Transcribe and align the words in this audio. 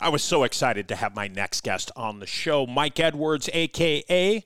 I 0.00 0.08
was 0.08 0.22
so 0.22 0.44
excited 0.44 0.88
to 0.88 0.96
have 0.96 1.14
my 1.14 1.28
next 1.28 1.62
guest 1.62 1.90
on 1.94 2.20
the 2.20 2.26
show, 2.26 2.66
Mike 2.66 2.98
Edwards, 2.98 3.50
aka 3.52 4.44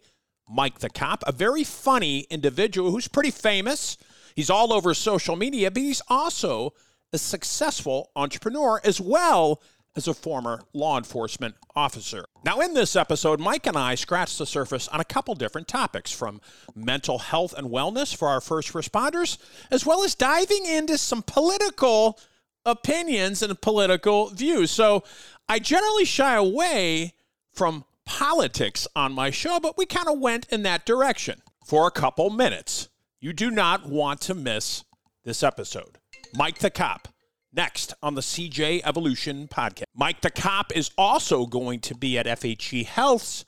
Mike 0.49 0.81
the 0.81 0.91
Cop, 0.91 1.23
a 1.27 1.33
very 1.33 1.63
funny 1.63 2.27
individual 2.29 2.91
who's 2.91 3.07
pretty 3.07 3.31
famous. 3.31 3.97
He's 4.35 4.51
all 4.51 4.73
over 4.73 4.93
social 4.95 5.37
media, 5.37 5.71
but 5.71 5.83
he's 5.83 6.03
also 6.09 6.75
a 7.13 7.19
successful 7.19 8.11
entrepreneur 8.17 8.81
as 8.83 9.01
well 9.01 9.63
as 9.97 10.09
a 10.09 10.15
former 10.15 10.61
law 10.73 10.99
enforcement 10.99 11.55
officer. 11.77 12.25
Now, 12.45 12.61
in 12.61 12.75
this 12.75 12.97
episode, 12.97 13.39
Mike 13.39 13.67
and 13.67 13.77
I 13.77 13.95
scratched 13.95 14.39
the 14.39 14.47
surface 14.47 14.89
on 14.89 14.99
a 14.99 15.05
couple 15.05 15.37
different 15.37 15.69
topics 15.69 16.11
from 16.11 16.41
mental 16.75 17.21
health 17.21 17.55
and 17.57 17.69
wellness 17.69 18.15
for 18.15 18.27
our 18.27 18.41
first 18.41 18.73
responders, 18.73 19.39
as 19.71 19.87
well 19.87 20.03
as 20.03 20.17
diving 20.17 20.67
into 20.67 20.99
some 20.99 21.23
political 21.23 22.19
opinions 22.67 23.43
and 23.43 23.61
political 23.61 24.31
views. 24.31 24.71
So, 24.71 25.05
I 25.49 25.59
generally 25.59 26.05
shy 26.05 26.35
away 26.35 27.15
from 27.53 27.85
politics 28.05 28.87
on 28.97 29.13
my 29.13 29.31
show, 29.31 29.61
but 29.61 29.77
we 29.77 29.87
kind 29.87 30.09
of 30.09 30.19
went 30.19 30.47
in 30.51 30.63
that 30.63 30.87
direction 30.87 31.43
for 31.65 31.87
a 31.87 31.91
couple 31.91 32.31
minutes. 32.31 32.89
You 33.21 33.33
do 33.33 33.51
not 33.51 33.89
want 33.89 34.21
to 34.23 34.35
miss 34.35 34.85
this 35.25 35.43
episode. 35.43 35.99
Mike 36.35 36.59
the 36.59 36.71
Cop, 36.71 37.09
next 37.53 37.95
on 38.03 38.15
the 38.15 38.21
CJ 38.21 38.83
Evolution 38.85 39.49
podcast. 39.49 39.85
Mike 39.95 40.21
the 40.21 40.31
Cop 40.31 40.75
is 40.77 40.91
also 40.99 41.47
going 41.47 41.81
to 41.81 41.95
be 41.95 42.19
at 42.19 42.27
FHE 42.27 42.87
Health's 42.87 43.45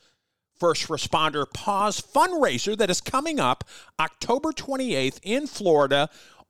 First 0.59 0.89
Responder 0.89 1.45
Pause 1.53 2.01
fundraiser 2.01 2.77
that 2.79 2.89
is 2.89 3.03
coming 3.03 3.39
up 3.39 3.65
October 4.01 4.53
28th 4.53 5.19
in 5.23 5.47
Florida. 5.47 6.09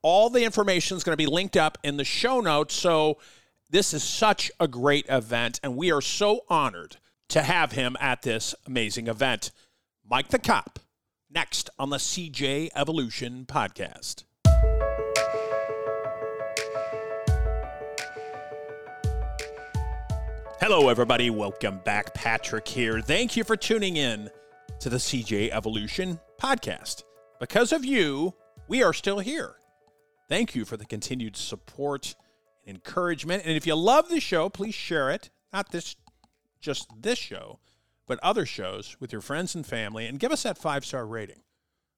All 0.09 0.29
the 0.29 0.45
information 0.45 0.95
is 0.95 1.03
going 1.03 1.11
to 1.11 1.21
be 1.21 1.25
linked 1.25 1.57
up 1.57 1.77
in 1.83 1.97
the 1.97 2.05
show 2.05 2.39
notes. 2.39 2.73
So, 2.73 3.17
this 3.69 3.93
is 3.93 4.01
such 4.01 4.49
a 4.57 4.65
great 4.65 5.05
event, 5.09 5.59
and 5.61 5.75
we 5.75 5.91
are 5.91 5.99
so 5.99 6.45
honored 6.47 6.95
to 7.27 7.41
have 7.41 7.73
him 7.73 7.97
at 7.99 8.21
this 8.21 8.55
amazing 8.65 9.07
event. 9.07 9.51
Mike 10.09 10.29
the 10.29 10.39
Cop, 10.39 10.79
next 11.29 11.69
on 11.77 11.89
the 11.89 11.97
CJ 11.97 12.69
Evolution 12.73 13.45
podcast. 13.45 14.23
Hello, 20.61 20.87
everybody. 20.87 21.29
Welcome 21.29 21.81
back. 21.83 22.13
Patrick 22.13 22.65
here. 22.65 23.01
Thank 23.01 23.35
you 23.35 23.43
for 23.43 23.57
tuning 23.57 23.97
in 23.97 24.29
to 24.79 24.87
the 24.87 24.99
CJ 24.99 25.49
Evolution 25.51 26.17
podcast. 26.41 27.03
Because 27.41 27.73
of 27.73 27.83
you, 27.83 28.33
we 28.69 28.81
are 28.81 28.93
still 28.93 29.19
here. 29.19 29.57
Thank 30.27 30.55
you 30.55 30.65
for 30.65 30.77
the 30.77 30.85
continued 30.85 31.37
support 31.37 32.15
and 32.65 32.75
encouragement. 32.75 33.43
And 33.45 33.55
if 33.55 33.65
you 33.65 33.75
love 33.75 34.09
the 34.09 34.19
show, 34.19 34.49
please 34.49 34.75
share 34.75 35.09
it. 35.09 35.29
Not 35.53 35.71
this, 35.71 35.95
just 36.59 36.89
this 36.99 37.17
show, 37.17 37.59
but 38.05 38.19
other 38.21 38.45
shows 38.45 38.97
with 38.99 39.11
your 39.11 39.21
friends 39.21 39.55
and 39.55 39.65
family, 39.65 40.05
and 40.05 40.19
give 40.19 40.31
us 40.31 40.43
that 40.43 40.57
five 40.57 40.85
star 40.85 41.05
rating 41.05 41.41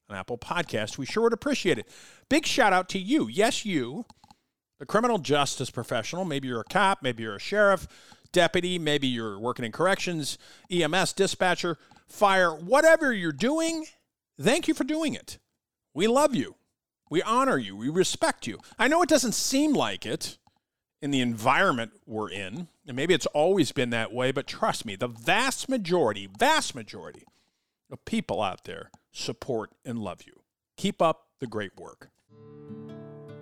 on 0.10 0.16
Apple 0.16 0.38
Podcast. 0.38 0.98
We 0.98 1.06
sure 1.06 1.24
would 1.24 1.34
appreciate 1.34 1.80
it. 1.80 1.88
Big 2.30 2.46
shout 2.46 2.74
out 2.74 2.90
to 2.90 3.00
you. 3.00 3.28
Yes, 3.28 3.66
you, 3.66 4.06
the 4.78 4.86
criminal 4.86 5.18
justice 5.18 5.70
professional. 5.70 6.26
Maybe 6.26 6.48
you're 6.48 6.62
a 6.62 6.66
cop, 6.66 7.02
maybe 7.02 7.24
you're 7.24 7.36
a 7.36 7.40
sheriff, 7.40 7.88
deputy, 8.32 8.78
maybe 8.78 9.08
you're 9.08 9.40
working 9.40 9.66
in 9.66 9.72
corrections, 9.72 10.38
EMS, 10.72 11.14
dispatcher, 11.14 11.78
fire, 12.08 12.52
whatever 12.52 13.14
you're 13.14 13.32
doing. 13.32 13.86
Thank 14.40 14.68
you 14.68 14.74
for 14.74 14.84
doing 14.84 15.16
it. 15.16 15.40
We 15.94 16.08
love 16.08 16.36
you. 16.36 16.56
We 17.10 17.22
honor 17.24 17.58
you. 17.58 17.76
We 17.76 17.90
respect 17.90 18.46
you. 18.48 18.60
I 18.78 18.88
know 18.88 19.02
it 19.02 19.10
doesn't 19.10 19.34
seem 19.34 19.74
like 19.74 20.06
it 20.06 20.38
in 21.02 21.12
the 21.12 21.22
environment 21.22 21.92
we're 22.06 22.30
in, 22.30 22.68
and 22.86 22.96
maybe 22.96 23.14
it's 23.14 23.26
always 23.28 23.72
been 23.72 23.90
that 23.92 24.14
way, 24.14 24.32
but 24.32 24.48
trust 24.48 24.86
me, 24.86 24.96
the 24.96 25.08
vast 25.08 25.70
majority, 25.70 26.28
vast 26.38 26.76
majority 26.76 27.24
of 27.92 28.04
people 28.06 28.42
out 28.42 28.66
there 28.66 28.92
support 29.12 29.72
and 29.86 30.00
love 30.00 30.22
you. 30.26 30.42
Keep 30.78 31.02
up 31.02 31.28
the 31.39 31.48
great 31.48 31.76
work. 31.78 32.10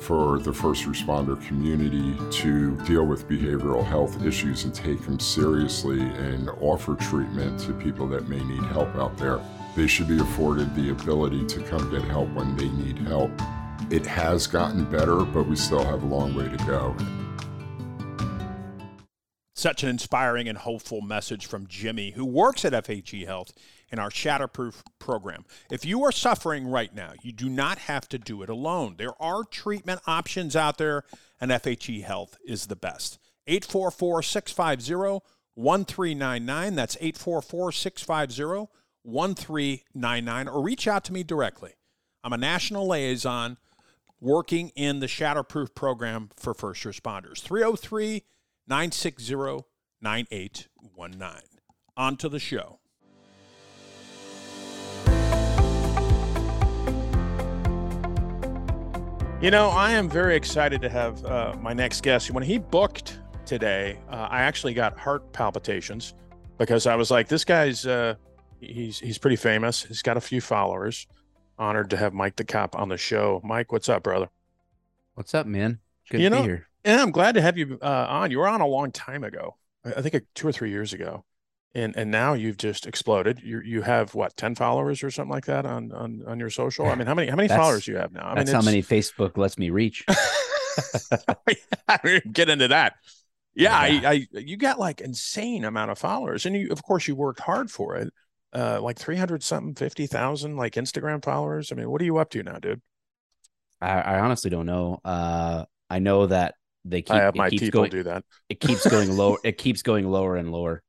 for 0.00 0.38
the 0.38 0.52
first 0.52 0.84
responder 0.84 1.40
community 1.46 2.16
to 2.30 2.76
deal 2.86 3.06
with 3.06 3.28
behavioral 3.28 3.84
health 3.84 4.24
issues 4.24 4.64
and 4.64 4.74
take 4.74 5.00
them 5.02 5.20
seriously 5.20 6.00
and 6.00 6.48
offer 6.60 6.94
treatment 6.96 7.60
to 7.60 7.72
people 7.74 8.08
that 8.08 8.28
may 8.28 8.42
need 8.44 8.62
help 8.64 8.94
out 8.96 9.16
there. 9.18 9.40
They 9.76 9.86
should 9.86 10.08
be 10.08 10.18
afforded 10.18 10.74
the 10.74 10.90
ability 10.90 11.46
to 11.46 11.62
come 11.62 11.90
get 11.90 12.02
help 12.02 12.28
when 12.30 12.56
they 12.56 12.68
need 12.68 12.98
help. 12.98 13.30
It 13.90 14.06
has 14.06 14.46
gotten 14.46 14.84
better, 14.84 15.24
but 15.24 15.46
we 15.46 15.56
still 15.56 15.84
have 15.84 16.02
a 16.02 16.06
long 16.06 16.34
way 16.34 16.48
to 16.48 16.56
go. 16.64 16.96
Such 19.54 19.82
an 19.82 19.90
inspiring 19.90 20.48
and 20.48 20.56
hopeful 20.56 21.02
message 21.02 21.44
from 21.44 21.66
Jimmy, 21.66 22.12
who 22.12 22.24
works 22.24 22.64
at 22.64 22.72
FHE 22.72 23.26
Health 23.26 23.52
in 23.90 23.98
our 23.98 24.10
Shatterproof 24.10 24.82
program. 24.98 25.44
If 25.70 25.84
you 25.84 26.04
are 26.04 26.12
suffering 26.12 26.66
right 26.66 26.94
now, 26.94 27.12
you 27.22 27.32
do 27.32 27.48
not 27.48 27.78
have 27.78 28.08
to 28.10 28.18
do 28.18 28.42
it 28.42 28.48
alone. 28.48 28.94
There 28.98 29.20
are 29.20 29.44
treatment 29.44 30.00
options 30.06 30.54
out 30.54 30.78
there, 30.78 31.04
and 31.40 31.50
FHE 31.50 32.04
Health 32.04 32.36
is 32.46 32.66
the 32.66 32.76
best. 32.76 33.18
844 33.46 34.22
650 34.22 35.26
1399. 35.54 36.74
That's 36.74 36.96
844 37.00 37.72
650 37.72 38.72
1399. 39.02 40.48
Or 40.48 40.62
reach 40.62 40.86
out 40.86 41.04
to 41.04 41.12
me 41.12 41.22
directly. 41.22 41.72
I'm 42.22 42.32
a 42.32 42.38
national 42.38 42.86
liaison 42.86 43.56
working 44.20 44.68
in 44.76 45.00
the 45.00 45.06
Shatterproof 45.06 45.74
program 45.74 46.30
for 46.36 46.54
first 46.54 46.84
responders. 46.84 47.40
303 47.40 48.22
960 48.68 49.64
9819. 50.00 51.42
On 51.96 52.16
to 52.16 52.28
the 52.28 52.38
show. 52.38 52.78
You 59.40 59.50
know, 59.50 59.68
I 59.70 59.92
am 59.92 60.08
very 60.10 60.36
excited 60.36 60.82
to 60.82 60.90
have 60.90 61.24
uh, 61.24 61.56
my 61.60 61.72
next 61.72 62.02
guest. 62.02 62.30
When 62.30 62.42
he 62.44 62.58
booked 62.58 63.20
today, 63.46 63.98
uh, 64.10 64.28
I 64.30 64.42
actually 64.42 64.74
got 64.74 64.98
heart 64.98 65.32
palpitations 65.32 66.12
because 66.58 66.86
I 66.86 66.94
was 66.94 67.10
like, 67.10 67.26
"This 67.26 67.42
guy's 67.44 67.86
uh, 67.86 68.16
he's 68.60 68.98
he's 68.98 69.16
pretty 69.16 69.36
famous. 69.36 69.82
He's 69.82 70.02
got 70.02 70.18
a 70.18 70.20
few 70.20 70.42
followers. 70.42 71.06
Honored 71.58 71.88
to 71.90 71.96
have 71.96 72.12
Mike 72.12 72.36
the 72.36 72.44
Cop 72.44 72.76
on 72.76 72.90
the 72.90 72.98
show. 72.98 73.40
Mike, 73.42 73.72
what's 73.72 73.88
up, 73.88 74.02
brother? 74.02 74.28
What's 75.14 75.34
up, 75.34 75.46
man? 75.46 75.78
Good 76.10 76.20
You 76.20 76.28
to 76.28 76.36
know- 76.36 76.42
be 76.42 76.48
here. 76.48 76.66
Yeah, 76.84 77.02
I'm 77.02 77.10
glad 77.10 77.34
to 77.34 77.42
have 77.42 77.56
you 77.58 77.78
uh, 77.82 78.06
on. 78.08 78.30
You 78.30 78.38
were 78.38 78.48
on 78.48 78.60
a 78.60 78.66
long 78.66 78.90
time 78.92 79.24
ago. 79.24 79.56
I 79.84 80.02
think 80.02 80.22
two 80.34 80.48
or 80.48 80.52
three 80.52 80.70
years 80.70 80.92
ago, 80.92 81.24
and 81.74 81.96
and 81.96 82.10
now 82.10 82.32
you've 82.34 82.56
just 82.56 82.86
exploded. 82.86 83.40
You 83.42 83.60
you 83.60 83.82
have 83.82 84.14
what 84.14 84.36
ten 84.36 84.54
followers 84.54 85.02
or 85.02 85.10
something 85.10 85.30
like 85.32 85.46
that 85.46 85.66
on 85.66 85.92
on 85.92 86.22
on 86.26 86.40
your 86.40 86.50
social. 86.50 86.86
I 86.86 86.94
mean, 86.94 87.06
how 87.06 87.14
many 87.14 87.28
how 87.28 87.36
many 87.36 87.48
That's- 87.48 87.64
followers 87.64 87.84
do 87.84 87.92
you 87.92 87.98
have 87.98 88.12
now? 88.12 88.30
I 88.30 88.34
That's 88.34 88.48
mean, 88.50 88.54
how 88.56 88.62
many 88.62 88.82
Facebook 88.82 89.36
lets 89.36 89.56
me 89.58 89.70
reach. 89.70 90.04
Get 92.32 92.48
into 92.48 92.68
that. 92.68 92.94
Yeah, 93.54 93.86
Yeah. 93.86 94.08
I, 94.08 94.12
I 94.32 94.38
you 94.38 94.56
got 94.56 94.78
like 94.78 95.00
insane 95.00 95.64
amount 95.64 95.90
of 95.90 95.98
followers, 95.98 96.46
and 96.46 96.54
you 96.56 96.68
of 96.70 96.82
course 96.82 97.06
you 97.08 97.14
worked 97.14 97.40
hard 97.40 97.70
for 97.70 97.96
it. 97.96 98.12
Uh, 98.52 98.80
like 98.80 98.98
three 98.98 99.16
hundred 99.16 99.42
something, 99.42 99.74
fifty 99.74 100.06
thousand 100.06 100.56
like 100.56 100.74
Instagram 100.74 101.24
followers. 101.24 101.70
I 101.72 101.74
mean, 101.76 101.90
what 101.90 102.00
are 102.00 102.04
you 102.04 102.18
up 102.18 102.30
to 102.30 102.42
now, 102.42 102.58
dude? 102.58 102.80
I, 103.80 104.00
I 104.00 104.18
honestly 104.20 104.50
don't 104.50 104.66
know. 104.66 105.00
Uh, 105.04 105.64
I 105.88 105.98
know 106.00 106.26
that 106.26 106.54
they 106.84 107.02
keep 107.02 107.14
I 107.16 107.22
have 107.22 107.34
my 107.34 107.50
people 107.50 107.70
going, 107.70 107.90
do 107.90 108.02
that. 108.04 108.24
it 108.48 108.60
keeps 108.60 108.88
going 108.88 109.16
lower. 109.16 109.38
It 109.44 109.58
keeps 109.58 109.82
going 109.82 110.08
lower 110.10 110.36
and 110.36 110.50
lower. 110.50 110.82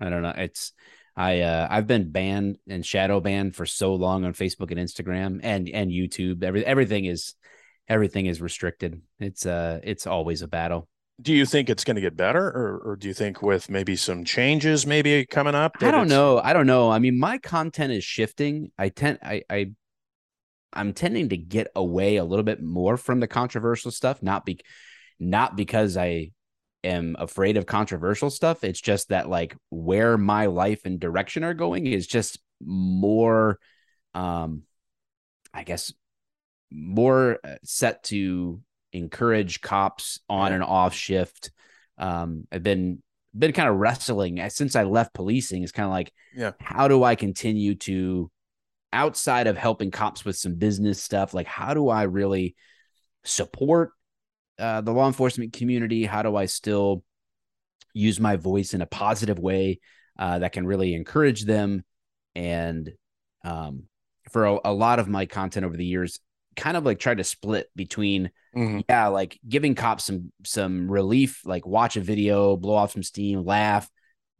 I 0.00 0.10
don't 0.10 0.22
know. 0.22 0.34
It's 0.36 0.72
I 1.16 1.40
uh 1.40 1.66
I've 1.70 1.86
been 1.86 2.10
banned 2.10 2.58
and 2.68 2.84
shadow 2.84 3.20
banned 3.20 3.56
for 3.56 3.66
so 3.66 3.94
long 3.94 4.24
on 4.24 4.34
Facebook 4.34 4.70
and 4.70 4.80
Instagram 4.80 5.40
and 5.42 5.68
and 5.68 5.90
YouTube. 5.90 6.42
Every 6.42 6.64
everything 6.64 7.06
is 7.06 7.34
everything 7.88 8.26
is 8.26 8.40
restricted. 8.40 9.00
It's 9.18 9.46
uh 9.46 9.80
it's 9.82 10.06
always 10.06 10.42
a 10.42 10.48
battle. 10.48 10.88
do 11.22 11.32
you 11.32 11.46
think 11.46 11.70
it's 11.70 11.84
going 11.84 11.94
to 11.94 12.00
get 12.02 12.14
better 12.16 12.44
or, 12.46 12.78
or 12.84 12.96
do 12.96 13.08
you 13.08 13.14
think 13.14 13.40
with 13.40 13.70
maybe 13.70 13.96
some 13.96 14.22
changes 14.24 14.86
maybe 14.86 15.24
coming 15.24 15.54
up 15.54 15.72
i 15.80 15.90
don't 15.90 16.08
know 16.08 16.38
i 16.38 16.52
don't 16.52 16.66
know 16.66 16.90
i 16.90 16.98
mean 16.98 17.18
my 17.18 17.38
content 17.38 17.90
is 17.90 18.04
shifting 18.04 18.70
i 18.78 18.90
tend 18.90 19.18
i 19.22 19.42
i 19.48 19.70
i'm 20.74 20.92
tending 20.92 21.30
to 21.30 21.36
get 21.38 21.68
away 21.74 22.16
a 22.16 22.24
little 22.24 22.42
bit 22.44 22.62
more 22.62 22.98
from 22.98 23.20
the 23.20 23.26
controversial 23.26 23.90
stuff 23.90 24.22
not 24.22 24.44
be 24.44 24.60
not 25.18 25.56
because 25.56 25.96
i 25.96 26.30
am 26.86 27.16
afraid 27.18 27.56
of 27.56 27.66
controversial 27.66 28.30
stuff 28.30 28.64
it's 28.64 28.80
just 28.80 29.08
that 29.08 29.28
like 29.28 29.56
where 29.70 30.16
my 30.16 30.46
life 30.46 30.82
and 30.84 31.00
direction 31.00 31.44
are 31.44 31.54
going 31.54 31.86
is 31.86 32.06
just 32.06 32.38
more 32.64 33.58
um 34.14 34.62
i 35.52 35.62
guess 35.62 35.92
more 36.70 37.38
uh, 37.44 37.56
set 37.62 38.02
to 38.04 38.60
encourage 38.92 39.60
cops 39.60 40.20
on 40.28 40.52
and 40.52 40.62
off 40.62 40.94
shift. 40.94 41.50
Um, 41.98 42.46
I've 42.50 42.62
been 42.62 43.02
been 43.36 43.52
kind 43.52 43.68
of 43.68 43.76
wrestling 43.76 44.42
since 44.48 44.74
I 44.76 44.84
left 44.84 45.14
policing. 45.14 45.62
It's 45.62 45.72
kind 45.72 45.86
of 45.86 45.92
like, 45.92 46.12
yeah, 46.34 46.52
how 46.58 46.88
do 46.88 47.02
I 47.02 47.14
continue 47.14 47.74
to 47.76 48.30
outside 48.92 49.46
of 49.46 49.56
helping 49.56 49.90
cops 49.90 50.24
with 50.24 50.36
some 50.36 50.54
business 50.54 51.02
stuff? 51.02 51.34
Like, 51.34 51.46
how 51.46 51.74
do 51.74 51.88
I 51.88 52.04
really 52.04 52.56
support 53.24 53.92
uh, 54.58 54.80
the 54.80 54.92
law 54.92 55.06
enforcement 55.06 55.52
community? 55.52 56.04
How 56.04 56.22
do 56.22 56.36
I 56.36 56.46
still 56.46 57.02
use 57.92 58.20
my 58.20 58.36
voice 58.36 58.74
in 58.74 58.82
a 58.82 58.86
positive 58.86 59.38
way 59.38 59.80
uh, 60.18 60.38
that 60.40 60.52
can 60.52 60.66
really 60.66 60.94
encourage 60.94 61.44
them? 61.44 61.84
And 62.34 62.92
um, 63.44 63.84
for 64.30 64.46
a, 64.46 64.58
a 64.64 64.72
lot 64.72 64.98
of 64.98 65.08
my 65.08 65.26
content 65.26 65.64
over 65.64 65.76
the 65.76 65.84
years, 65.84 66.20
kind 66.56 66.76
of 66.76 66.84
like 66.84 66.98
tried 66.98 67.18
to 67.18 67.24
split 67.24 67.68
between 67.76 68.30
mm-hmm. 68.56 68.80
yeah 68.88 69.08
like 69.08 69.38
giving 69.46 69.74
cops 69.74 70.04
some 70.04 70.32
some 70.44 70.90
relief 70.90 71.42
like 71.44 71.66
watch 71.66 71.96
a 71.96 72.00
video 72.00 72.56
blow 72.56 72.74
off 72.74 72.92
some 72.92 73.02
steam 73.02 73.44
laugh 73.44 73.88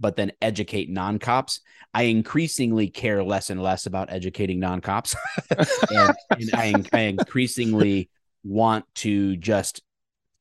but 0.00 0.16
then 0.16 0.32
educate 0.40 0.90
non-cops 0.90 1.60
i 1.94 2.04
increasingly 2.04 2.88
care 2.88 3.22
less 3.22 3.50
and 3.50 3.62
less 3.62 3.86
about 3.86 4.10
educating 4.10 4.58
non-cops 4.58 5.14
and, 5.90 6.14
and 6.30 6.50
I, 6.54 6.74
I 6.92 7.00
increasingly 7.00 8.08
want 8.42 8.86
to 8.96 9.36
just 9.36 9.82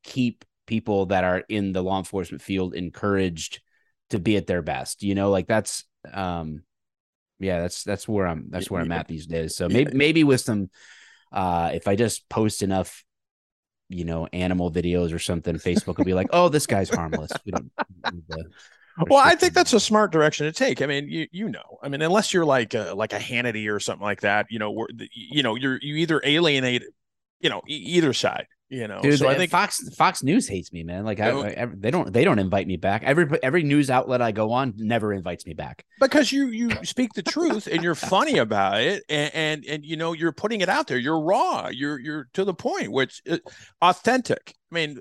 keep 0.05 0.45
people 0.65 1.07
that 1.07 1.23
are 1.23 1.43
in 1.49 1.73
the 1.73 1.81
law 1.81 1.97
enforcement 1.97 2.41
field 2.41 2.73
encouraged 2.73 3.61
to 4.09 4.19
be 4.19 4.37
at 4.37 4.47
their 4.47 4.61
best 4.61 5.03
you 5.03 5.15
know 5.15 5.29
like 5.29 5.47
that's 5.47 5.83
um 6.13 6.61
yeah 7.39 7.59
that's 7.59 7.83
that's 7.83 8.07
where 8.07 8.25
i'm 8.25 8.47
that's 8.49 8.71
where 8.71 8.81
i'm 8.81 8.91
at 8.91 9.07
these 9.07 9.25
days 9.25 9.55
so 9.55 9.67
maybe 9.67 9.93
maybe 9.93 10.23
with 10.23 10.41
some 10.41 10.69
uh, 11.35 11.71
if 11.73 11.87
I 11.87 11.95
just 11.95 12.27
post 12.29 12.63
enough, 12.63 13.03
you 13.89 14.05
know, 14.05 14.27
animal 14.27 14.71
videos 14.71 15.13
or 15.13 15.19
something, 15.19 15.55
Facebook 15.55 15.97
will 15.97 16.05
be 16.05 16.13
like, 16.13 16.29
"Oh, 16.31 16.49
this 16.49 16.65
guy's 16.65 16.89
harmless." 16.89 17.31
We 17.45 17.51
don't. 17.51 17.71
well, 19.09 19.21
I 19.23 19.35
think 19.35 19.53
that's 19.53 19.73
a 19.73 19.79
smart 19.79 20.11
direction 20.11 20.45
to 20.45 20.53
take. 20.53 20.81
I 20.81 20.85
mean, 20.85 21.09
you 21.09 21.27
you 21.31 21.49
know, 21.49 21.77
I 21.83 21.89
mean, 21.89 22.01
unless 22.01 22.33
you're 22.33 22.45
like 22.45 22.73
a, 22.73 22.93
like 22.95 23.13
a 23.13 23.19
Hannity 23.19 23.69
or 23.69 23.79
something 23.79 24.03
like 24.03 24.21
that, 24.21 24.47
you 24.49 24.59
know, 24.59 24.71
where 24.71 24.87
you 25.13 25.43
know 25.43 25.55
you're 25.55 25.77
you 25.81 25.95
either 25.97 26.21
alienate, 26.23 26.83
you 27.41 27.49
know, 27.49 27.61
either 27.67 28.13
side 28.13 28.47
you 28.69 28.87
know 28.87 28.99
Dude, 29.01 29.19
so 29.19 29.27
i 29.27 29.35
think 29.35 29.51
fox 29.51 29.87
fox 29.95 30.23
news 30.23 30.47
hates 30.47 30.73
me 30.73 30.83
man. 30.83 31.03
Like 31.03 31.19
I, 31.19 31.29
I, 31.29 31.67
they 31.71 31.91
don't 31.91 32.11
they 32.11 32.23
don't 32.23 32.39
invite 32.39 32.67
me 32.67 32.77
back. 32.77 33.03
Every 33.03 33.27
every 33.43 33.63
news 33.63 33.89
outlet 33.89 34.21
i 34.21 34.31
go 34.31 34.51
on 34.51 34.73
never 34.77 35.13
invites 35.13 35.45
me 35.45 35.53
back. 35.53 35.85
Because 35.99 36.31
you 36.31 36.47
you 36.47 36.71
speak 36.83 37.13
the 37.13 37.21
truth 37.21 37.67
and 37.67 37.83
you're 37.83 37.95
funny 37.95 38.37
about 38.45 38.81
it 38.81 39.03
and, 39.09 39.33
and, 39.33 39.65
and 39.65 39.85
you 39.85 39.97
know 39.97 40.13
you're 40.13 40.31
putting 40.31 40.61
it 40.61 40.69
out 40.69 40.87
there. 40.87 40.97
You're 40.97 41.19
raw. 41.19 41.69
You're 41.71 41.99
you're 41.99 42.27
to 42.33 42.43
the 42.43 42.53
point 42.53 42.91
which 42.91 43.21
uh, 43.29 43.37
authentic. 43.81 44.55
I 44.71 44.75
mean 44.75 44.99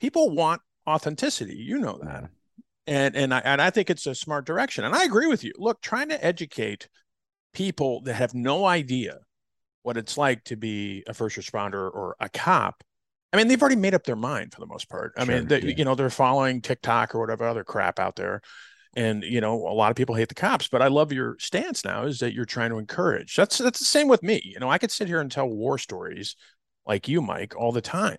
people 0.00 0.34
want 0.34 0.60
authenticity. 0.86 1.56
You 1.56 1.78
know 1.78 1.98
that. 2.02 2.30
And 2.86 3.16
and 3.16 3.34
I, 3.34 3.38
and 3.40 3.62
I 3.62 3.70
think 3.70 3.90
it's 3.90 4.06
a 4.06 4.14
smart 4.14 4.46
direction. 4.46 4.84
And 4.84 4.94
i 4.94 5.04
agree 5.04 5.26
with 5.26 5.44
you. 5.44 5.52
Look 5.56 5.80
trying 5.80 6.08
to 6.10 6.24
educate 6.24 6.88
people 7.54 8.02
that 8.02 8.14
have 8.14 8.34
no 8.34 8.66
idea 8.66 9.18
what 9.82 9.96
it's 9.96 10.18
like 10.18 10.44
to 10.44 10.56
be 10.56 11.02
a 11.06 11.14
first 11.14 11.36
responder 11.36 11.90
or 11.92 12.14
a 12.20 12.28
cop 12.28 12.84
I 13.32 13.36
mean, 13.36 13.48
they've 13.48 13.60
already 13.60 13.76
made 13.76 13.94
up 13.94 14.04
their 14.04 14.16
mind 14.16 14.54
for 14.54 14.60
the 14.60 14.66
most 14.66 14.88
part. 14.88 15.12
I 15.16 15.24
sure, 15.24 15.34
mean, 15.34 15.48
they, 15.48 15.60
yeah. 15.60 15.74
you 15.76 15.84
know, 15.84 15.94
they're 15.94 16.10
following 16.10 16.62
TikTok 16.62 17.14
or 17.14 17.20
whatever 17.20 17.46
other 17.46 17.64
crap 17.64 17.98
out 17.98 18.16
there. 18.16 18.40
And 18.96 19.22
you 19.22 19.40
know, 19.40 19.54
a 19.54 19.74
lot 19.74 19.90
of 19.90 19.96
people 19.96 20.14
hate 20.14 20.28
the 20.28 20.34
cops, 20.34 20.68
but 20.68 20.80
I 20.80 20.88
love 20.88 21.12
your 21.12 21.36
stance 21.38 21.84
now 21.84 22.04
is 22.04 22.20
that 22.20 22.32
you're 22.32 22.46
trying 22.46 22.70
to 22.70 22.78
encourage. 22.78 23.36
That's 23.36 23.58
that's 23.58 23.78
the 23.78 23.84
same 23.84 24.08
with 24.08 24.22
me. 24.22 24.40
You 24.42 24.58
know, 24.60 24.70
I 24.70 24.78
could 24.78 24.90
sit 24.90 25.08
here 25.08 25.20
and 25.20 25.30
tell 25.30 25.46
war 25.46 25.76
stories 25.78 26.36
like 26.86 27.06
you, 27.06 27.20
Mike, 27.20 27.54
all 27.54 27.70
the 27.70 27.82
time. 27.82 28.16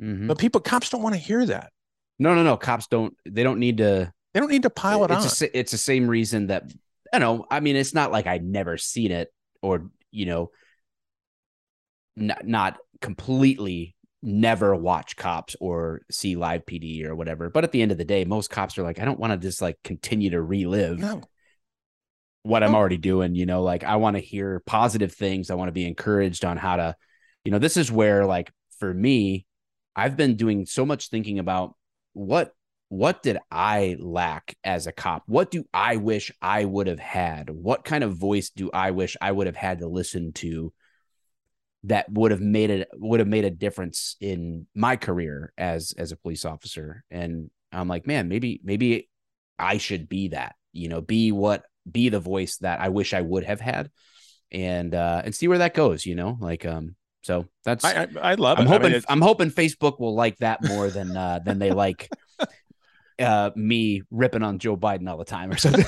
Mm-hmm. 0.00 0.26
But 0.26 0.38
people 0.38 0.60
cops 0.60 0.88
don't 0.90 1.02
want 1.02 1.14
to 1.14 1.20
hear 1.20 1.44
that. 1.46 1.72
No, 2.18 2.34
no, 2.34 2.42
no. 2.42 2.56
Cops 2.56 2.86
don't 2.86 3.14
they 3.26 3.42
don't 3.42 3.58
need 3.58 3.78
to 3.78 4.12
they 4.32 4.40
don't 4.40 4.50
need 4.50 4.62
to 4.62 4.70
pile 4.70 5.04
it 5.04 5.10
it's 5.10 5.42
on. 5.42 5.48
A, 5.48 5.58
it's 5.58 5.72
the 5.72 5.78
same 5.78 6.08
reason 6.08 6.46
that 6.48 6.72
you 7.12 7.18
know. 7.20 7.44
I 7.50 7.60
mean, 7.60 7.76
it's 7.76 7.94
not 7.94 8.10
like 8.10 8.26
I'd 8.26 8.44
never 8.44 8.78
seen 8.78 9.12
it 9.12 9.32
or, 9.62 9.90
you 10.10 10.26
know, 10.26 10.50
not, 12.16 12.46
not 12.46 12.78
completely 13.00 13.94
never 14.22 14.74
watch 14.74 15.16
cops 15.16 15.56
or 15.60 16.02
see 16.10 16.36
live 16.36 16.66
PD 16.66 17.04
or 17.04 17.14
whatever. 17.14 17.50
But 17.50 17.64
at 17.64 17.72
the 17.72 17.82
end 17.82 17.92
of 17.92 17.98
the 17.98 18.04
day, 18.04 18.24
most 18.24 18.50
cops 18.50 18.76
are 18.78 18.82
like, 18.82 18.98
I 18.98 19.04
don't 19.04 19.20
want 19.20 19.32
to 19.32 19.38
just 19.38 19.62
like 19.62 19.78
continue 19.84 20.30
to 20.30 20.42
relive 20.42 20.98
no. 20.98 21.22
what 22.42 22.60
no. 22.60 22.66
I'm 22.66 22.74
already 22.74 22.96
doing. 22.96 23.34
You 23.34 23.46
know, 23.46 23.62
like 23.62 23.84
I 23.84 23.96
want 23.96 24.16
to 24.16 24.22
hear 24.22 24.62
positive 24.66 25.12
things. 25.12 25.50
I 25.50 25.54
want 25.54 25.68
to 25.68 25.72
be 25.72 25.86
encouraged 25.86 26.44
on 26.44 26.56
how 26.56 26.76
to, 26.76 26.96
you 27.44 27.52
know, 27.52 27.58
this 27.58 27.76
is 27.76 27.92
where 27.92 28.26
like 28.26 28.50
for 28.78 28.92
me, 28.92 29.46
I've 29.94 30.16
been 30.16 30.36
doing 30.36 30.66
so 30.66 30.84
much 30.84 31.08
thinking 31.08 31.38
about 31.38 31.74
what 32.12 32.52
what 32.90 33.22
did 33.22 33.36
I 33.50 33.96
lack 34.00 34.56
as 34.64 34.86
a 34.86 34.92
cop? 34.92 35.24
What 35.26 35.50
do 35.50 35.64
I 35.74 35.96
wish 35.96 36.32
I 36.40 36.64
would 36.64 36.86
have 36.86 36.98
had? 36.98 37.50
What 37.50 37.84
kind 37.84 38.02
of 38.02 38.16
voice 38.16 38.50
do 38.50 38.70
I 38.72 38.92
wish 38.92 39.16
I 39.20 39.30
would 39.30 39.46
have 39.46 39.56
had 39.56 39.80
to 39.80 39.88
listen 39.88 40.32
to 40.34 40.72
that 41.84 42.10
would 42.10 42.30
have 42.30 42.40
made 42.40 42.70
it 42.70 42.88
would 42.94 43.20
have 43.20 43.28
made 43.28 43.44
a 43.44 43.50
difference 43.50 44.16
in 44.20 44.66
my 44.74 44.96
career 44.96 45.52
as 45.56 45.94
as 45.96 46.10
a 46.10 46.16
police 46.16 46.44
officer 46.44 47.04
and 47.10 47.50
i'm 47.72 47.88
like 47.88 48.06
man 48.06 48.28
maybe 48.28 48.60
maybe 48.64 49.08
i 49.58 49.78
should 49.78 50.08
be 50.08 50.28
that 50.28 50.56
you 50.72 50.88
know 50.88 51.00
be 51.00 51.30
what 51.30 51.64
be 51.90 52.08
the 52.08 52.20
voice 52.20 52.56
that 52.58 52.80
i 52.80 52.88
wish 52.88 53.14
i 53.14 53.20
would 53.20 53.44
have 53.44 53.60
had 53.60 53.90
and 54.50 54.94
uh 54.94 55.22
and 55.24 55.34
see 55.34 55.46
where 55.46 55.58
that 55.58 55.74
goes 55.74 56.04
you 56.04 56.14
know 56.14 56.36
like 56.40 56.66
um 56.66 56.96
so 57.22 57.46
that's 57.64 57.84
i 57.84 58.02
i, 58.02 58.08
I 58.30 58.34
love 58.34 58.58
i'm 58.58 58.66
it. 58.66 58.70
hoping 58.70 58.86
I 58.86 58.94
mean, 58.94 59.02
i'm 59.08 59.20
hoping 59.20 59.50
facebook 59.50 60.00
will 60.00 60.14
like 60.14 60.38
that 60.38 60.64
more 60.64 60.90
than 60.90 61.16
uh 61.16 61.38
than 61.44 61.60
they 61.60 61.70
like 61.70 62.10
uh 63.20 63.50
me 63.54 64.02
ripping 64.10 64.42
on 64.42 64.58
joe 64.58 64.76
biden 64.76 65.08
all 65.08 65.18
the 65.18 65.24
time 65.24 65.52
or 65.52 65.56
something 65.56 65.84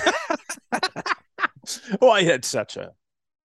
well 2.00 2.12
i 2.12 2.22
had 2.22 2.44
such 2.44 2.76
a 2.76 2.93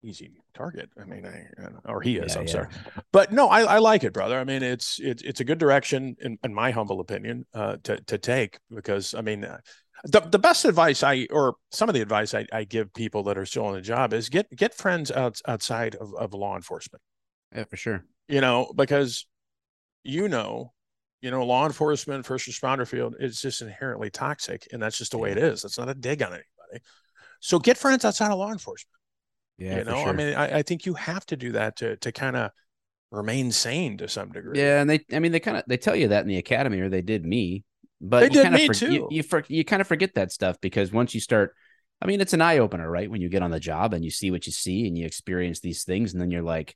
easy 0.06 0.32
target. 0.54 0.90
I 1.00 1.06
mean, 1.06 1.26
I, 1.26 1.92
or 1.92 2.02
he 2.02 2.18
is. 2.18 2.34
Yeah, 2.34 2.42
I'm 2.42 2.48
yeah. 2.48 2.54
sorry, 2.54 2.68
but 3.12 3.32
no, 3.32 3.48
I, 3.48 3.62
I 3.64 3.78
like 3.80 4.04
it, 4.04 4.14
brother. 4.14 4.40
I 4.40 4.44
mean, 4.44 4.64
it's 4.64 5.00
it's 5.00 5.24
it's 5.24 5.40
a 5.40 5.44
good 5.44 5.58
direction, 5.58 6.16
in, 6.22 6.38
in 6.44 6.54
my 6.54 6.72
humble 6.72 7.00
opinion, 7.00 7.46
uh, 7.54 7.78
to 7.84 8.00
to 8.02 8.18
take 8.18 8.60
because 8.74 9.14
I 9.14 9.22
mean, 9.22 9.44
uh, 9.44 9.60
the 10.06 10.22
the 10.22 10.40
best 10.40 10.66
advice 10.66 11.04
I 11.04 11.28
or 11.32 11.56
some 11.72 11.90
of 11.90 11.96
the 11.96 12.02
advice 12.02 12.34
I, 12.34 12.46
I 12.54 12.64
give 12.64 12.94
people 12.94 13.24
that 13.24 13.38
are 13.38 13.46
still 13.46 13.66
on 13.66 13.74
the 13.74 13.82
job 13.82 14.14
is 14.14 14.30
get 14.30 14.48
get 14.56 14.74
friends 14.74 15.12
out, 15.12 15.42
outside 15.48 15.96
of, 15.96 16.14
of 16.16 16.34
law 16.34 16.56
enforcement. 16.56 17.02
Yeah, 17.54 17.66
for 17.66 17.78
sure. 17.78 18.06
You 18.28 18.42
know, 18.42 18.72
because 18.76 19.26
you 20.04 20.28
know, 20.28 20.74
you 21.22 21.32
know, 21.32 21.46
law 21.46 21.66
enforcement, 21.66 22.26
first 22.26 22.48
responder 22.48 22.88
field 22.88 23.16
is 23.20 23.42
just 23.42 23.62
inherently 23.62 24.10
toxic, 24.10 24.68
and 24.72 24.82
that's 24.82 24.98
just 24.98 25.12
the 25.12 25.18
way 25.18 25.32
it 25.32 25.38
is. 25.38 25.64
That's 25.64 25.78
not 25.78 25.90
a 25.90 25.96
dig 25.96 26.22
on 26.22 26.30
anybody. 26.30 26.86
So 27.40 27.60
get 27.60 27.78
friends 27.78 28.06
outside 28.06 28.32
of 28.32 28.38
law 28.38 28.52
enforcement 28.52 28.96
yeah, 29.58 29.80
you 29.80 29.84
know, 29.86 29.96
sure. 29.96 30.10
I 30.10 30.12
mean, 30.12 30.36
I, 30.36 30.58
I, 30.58 30.62
think 30.64 30.86
you 30.86 30.94
have 30.96 31.26
to 31.28 31.38
do 31.38 31.54
that 31.54 31.78
to 31.78 31.96
to 31.98 32.12
kind 32.12 32.36
of 32.36 32.52
remain 33.12 33.52
sane 33.52 33.98
to 33.98 34.08
some 34.08 34.32
degree. 34.32 34.60
Yeah, 34.60 34.82
and 34.82 34.90
they, 34.90 35.06
I 35.14 35.20
mean, 35.20 35.32
they 35.32 35.40
kind 35.40 35.58
of 35.58 35.64
they 35.68 35.78
tell 35.78 35.96
you 35.96 36.10
that 36.10 36.22
in 36.22 36.28
the 36.28 36.38
academy, 36.38 36.80
or 36.80 36.90
they 36.90 37.02
did 37.02 37.26
me, 37.26 37.64
but 38.02 38.22
they 38.22 38.30
did 38.30 38.52
me 38.52 38.68
for, 38.68 38.74
too. 38.74 38.94
You 38.94 39.08
you, 39.12 39.24
for, 39.24 39.44
you 39.48 39.64
kind 39.64 39.82
of 39.82 39.88
forget 39.88 40.16
that 40.16 40.32
stuff 40.32 40.60
because 40.62 40.92
once 40.92 41.14
you 41.14 41.22
start, 41.22 41.56
I 42.02 42.06
mean, 42.06 42.20
it's 42.20 42.34
an 42.34 42.42
eye 42.42 42.58
opener, 42.58 42.90
right? 42.90 43.10
When 43.10 43.22
you 43.22 43.30
get 43.30 43.44
on 43.44 43.52
the 43.52 43.60
job 43.60 43.94
and 43.94 44.04
you 44.04 44.12
see 44.12 44.32
what 44.32 44.46
you 44.46 44.52
see 44.52 44.88
and 44.88 44.98
you 44.98 45.06
experience 45.06 45.62
these 45.62 45.84
things, 45.84 46.12
and 46.12 46.22
then 46.22 46.32
you're 46.32 46.42
like, 46.42 46.76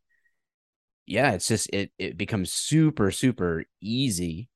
yeah, 1.06 1.32
it's 1.32 1.48
just 1.48 1.70
it 1.74 1.92
it 1.98 2.18
becomes 2.18 2.54
super 2.54 3.12
super 3.12 3.66
easy 3.82 4.48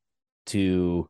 to 0.48 1.10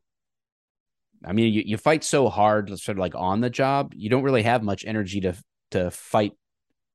I 1.26 1.32
mean, 1.32 1.54
you, 1.54 1.64
you 1.66 1.78
fight 1.78 2.04
so 2.04 2.28
hard, 2.28 2.68
sort 2.80 2.98
of 2.98 3.00
like 3.00 3.16
on 3.16 3.40
the 3.40 3.50
job, 3.50 3.94
you 3.96 4.10
don't 4.10 4.24
really 4.24 4.44
have 4.44 4.64
much 4.64 4.84
energy 4.86 5.22
to 5.22 5.36
to 5.72 5.92
fight 5.92 6.34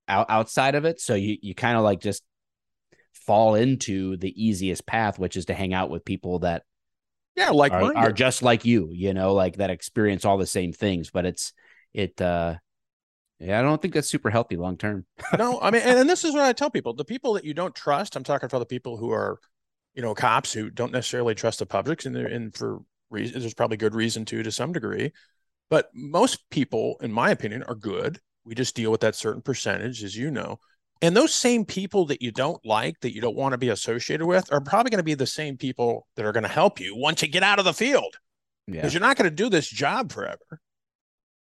out, 0.09 0.27
outside 0.29 0.75
of 0.75 0.85
it. 0.85 1.01
So 1.01 1.15
you, 1.15 1.37
you 1.41 1.55
kind 1.55 1.77
of 1.77 1.85
like 1.85 2.01
just 2.01 2.23
fall 3.13 3.55
into 3.55 4.17
the 4.17 4.33
easiest 4.43 4.87
path, 4.87 5.19
which 5.19 5.37
is 5.37 5.47
to 5.47 5.55
hang 5.55 5.75
out 5.75 5.91
with 5.91 6.05
people 6.05 6.41
that 6.41 6.63
yeah, 7.37 7.51
like 7.51 7.73
are, 7.73 7.97
are, 7.97 8.13
just 8.13 8.43
like 8.43 8.65
you, 8.65 8.91
you 8.93 9.15
know, 9.15 9.33
like 9.33 9.59
that 9.59 9.71
experience 9.71 10.25
all 10.25 10.39
the 10.39 10.47
same 10.47 10.73
things. 10.73 11.11
But 11.11 11.25
it's 11.25 11.53
it 11.95 12.21
uh 12.21 12.57
yeah, 13.39 13.59
I 13.59 13.63
don't 13.63 13.81
think 13.81 13.95
that's 13.95 14.09
super 14.09 14.31
healthy 14.31 14.57
long 14.57 14.77
term. 14.77 15.07
no, 15.39 15.61
I 15.61 15.71
mean, 15.71 15.83
and, 15.83 16.01
and 16.01 16.11
this 16.11 16.25
is 16.25 16.35
what 16.35 16.43
I 16.43 16.53
tell 16.53 16.71
people: 16.71 16.95
the 16.95 17.05
people 17.05 17.35
that 17.35 17.45
you 17.45 17.55
don't 17.55 17.75
trust. 17.75 18.17
I'm 18.17 18.25
talking 18.25 18.49
for 18.49 18.59
the 18.59 18.67
people 18.67 18.97
who 18.97 19.13
are, 19.13 19.39
you 19.95 20.03
know, 20.03 20.15
cops 20.15 20.53
who 20.53 20.71
don't 20.71 20.93
necessarily 20.93 21.37
trust 21.37 21.61
the 21.61 21.67
public, 21.67 22.05
and 22.05 22.17
and 22.17 22.55
for 22.55 22.81
reasons, 23.11 23.43
There's 23.43 23.55
probably 23.55 23.77
good 23.77 23.95
reason 23.95 24.25
to, 24.27 24.43
to 24.43 24.51
some 24.51 24.73
degree. 24.73 25.13
But 25.71 25.91
most 25.95 26.49
people, 26.51 26.97
in 27.01 27.13
my 27.13 27.31
opinion, 27.31 27.63
are 27.63 27.75
good. 27.75 28.19
We 28.49 28.55
just 28.55 28.75
deal 28.75 28.91
with 28.91 29.03
that 29.03 29.15
certain 29.15 29.43
percentage, 29.43 30.03
as 30.03 30.17
you 30.17 30.31
know. 30.31 30.59
And 31.03 31.15
those 31.15 31.35
same 31.35 31.65
people 31.67 32.07
that 32.07 32.23
you 32.23 32.33
don't 32.33 32.65
like, 32.65 32.99
that 33.01 33.15
you 33.15 33.21
don't 33.21 33.37
want 33.37 33.53
to 33.53 33.59
be 33.59 33.69
associated 33.69 34.25
with, 34.27 34.51
are 34.51 34.61
probably 34.61 34.91
going 34.91 34.99
to 34.99 35.05
be 35.05 35.15
the 35.15 35.27
same 35.27 35.57
people 35.59 36.07
that 36.17 36.25
are 36.25 36.33
going 36.33 36.43
to 36.45 36.49
help 36.49 36.81
you 36.81 36.97
once 36.97 37.21
you 37.23 37.29
get 37.29 37.43
out 37.43 37.59
of 37.59 37.67
the 37.67 37.75
field. 37.75 38.17
Because 38.67 38.95
Yeah. 38.95 38.99
you're 38.99 39.07
not 39.07 39.17
going 39.19 39.31
to 39.31 39.35
do 39.37 39.51
this 39.51 39.69
job 39.69 40.11
forever. 40.11 40.61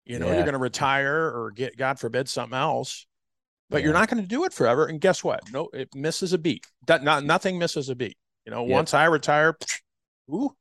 You 0.04 0.18
know, 0.18 0.26
Yeah. 0.26 0.34
you're 0.34 0.44
going 0.44 0.52
to 0.52 0.58
retire 0.58 1.24
or 1.34 1.50
get, 1.50 1.76
God 1.78 1.98
forbid, 1.98 2.28
something 2.28 2.56
else. 2.56 3.06
But 3.70 3.82
you're 3.82 3.92
not 3.92 4.08
going 4.08 4.22
to 4.22 4.28
do 4.28 4.44
it 4.44 4.52
forever. 4.52 4.86
And 4.86 5.00
guess 5.00 5.24
what? 5.24 5.40
No, 5.50 5.68
it 5.74 5.94
misses 5.94 6.32
a 6.32 6.38
beat. 6.38 6.66
That 6.86 7.02
not 7.02 7.24
nothing 7.24 7.58
misses 7.58 7.88
a 7.88 7.94
beat. 7.94 8.16
You 8.46 8.52
know, 8.52 8.62
once 8.62 8.94
I 8.94 9.04
retire, 9.06 9.58
ooh, 10.30 10.54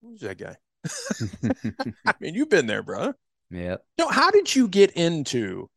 who's 0.00 0.20
that 0.20 0.38
guy? 0.38 0.56
I 2.06 2.14
mean, 2.20 2.34
you've 2.34 2.48
been 2.48 2.66
there, 2.66 2.82
brother. 2.82 3.16
Yeah. 3.50 3.76
No, 3.98 4.08
how 4.08 4.30
did 4.30 4.54
you 4.54 4.68
get 4.68 4.92
into 4.92 5.70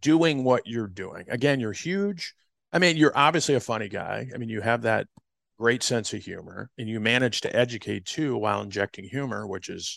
doing 0.00 0.44
what 0.44 0.66
you're 0.66 0.86
doing? 0.86 1.26
Again, 1.28 1.60
you're 1.60 1.72
huge. 1.72 2.34
I 2.72 2.78
mean, 2.78 2.96
you're 2.96 3.16
obviously 3.16 3.54
a 3.54 3.60
funny 3.60 3.88
guy. 3.88 4.28
I 4.34 4.38
mean, 4.38 4.48
you 4.48 4.60
have 4.60 4.82
that 4.82 5.06
great 5.58 5.82
sense 5.82 6.12
of 6.12 6.22
humor 6.22 6.70
and 6.78 6.88
you 6.88 7.00
manage 7.00 7.40
to 7.42 7.56
educate 7.56 8.04
too 8.04 8.36
while 8.36 8.62
injecting 8.62 9.04
humor, 9.04 9.46
which 9.46 9.68
is 9.68 9.96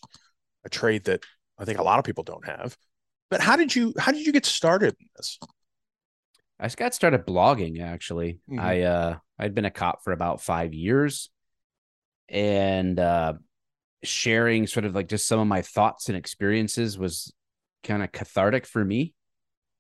a 0.66 0.70
trait 0.70 1.06
that 1.06 1.24
I 1.58 1.66
think 1.66 1.80
a 1.80 1.84
lot 1.84 2.00
of 2.00 2.06
people 2.06 2.24
don't 2.24 2.46
have. 2.46 2.78
But 3.30 3.42
how 3.42 3.56
did 3.56 3.76
you 3.76 3.94
how 3.98 4.12
did 4.12 4.26
you 4.26 4.32
get 4.32 4.46
started 4.46 4.96
in 5.00 5.08
this? 5.18 5.38
I 6.60 6.66
just 6.66 6.78
got 6.78 6.94
started 6.94 7.26
blogging 7.26 7.82
actually. 7.82 8.40
Mhm. 8.50 8.60
I 8.60 8.82
uh 8.82 9.18
I'd 9.38 9.56
been 9.56 9.66
a 9.66 9.72
cop 9.72 10.04
for 10.04 10.12
about 10.12 10.42
five 10.42 10.74
years 10.74 11.30
and 12.28 13.00
uh 13.00 13.34
sharing 14.04 14.68
sort 14.68 14.86
of 14.86 14.96
like 14.96 15.08
just 15.08 15.28
some 15.28 15.40
of 15.40 15.48
my 15.48 15.62
thoughts 15.62 16.08
and 16.10 16.18
experiences 16.18 16.98
was 16.98 17.34
kind 17.84 18.04
of 18.04 18.12
cathartic 18.12 18.66
for 18.66 18.84
me. 18.84 19.14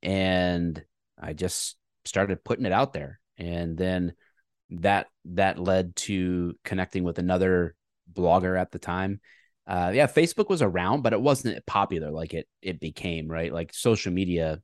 And 0.01 0.81
I 1.21 1.33
just 1.33 1.77
started 2.05 2.43
putting 2.43 2.65
it 2.65 2.71
out 2.71 2.93
there. 2.93 3.19
And 3.37 3.77
then 3.77 4.13
that 4.71 5.07
that 5.25 5.57
led 5.57 5.95
to 5.95 6.55
connecting 6.63 7.03
with 7.03 7.17
another 7.19 7.75
blogger 8.11 8.59
at 8.59 8.71
the 8.71 8.79
time. 8.79 9.19
Uh 9.67 9.91
yeah, 9.93 10.07
Facebook 10.07 10.49
was 10.49 10.61
around, 10.61 11.01
but 11.01 11.13
it 11.13 11.21
wasn't 11.21 11.65
popular 11.65 12.11
like 12.11 12.33
it 12.33 12.47
it 12.61 12.79
became, 12.79 13.27
right? 13.27 13.53
Like 13.53 13.73
social 13.73 14.11
media 14.11 14.61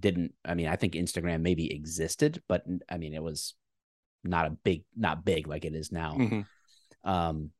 didn't 0.00 0.34
I 0.44 0.54
mean 0.54 0.68
I 0.68 0.76
think 0.76 0.94
Instagram 0.94 1.42
maybe 1.42 1.72
existed, 1.72 2.42
but 2.48 2.64
I 2.88 2.98
mean 2.98 3.14
it 3.14 3.22
was 3.22 3.54
not 4.24 4.46
a 4.46 4.50
big 4.50 4.84
not 4.96 5.24
big 5.24 5.46
like 5.46 5.64
it 5.64 5.74
is 5.74 5.92
now. 5.92 6.14
Mhm. 6.14 6.46
Um 7.04 7.50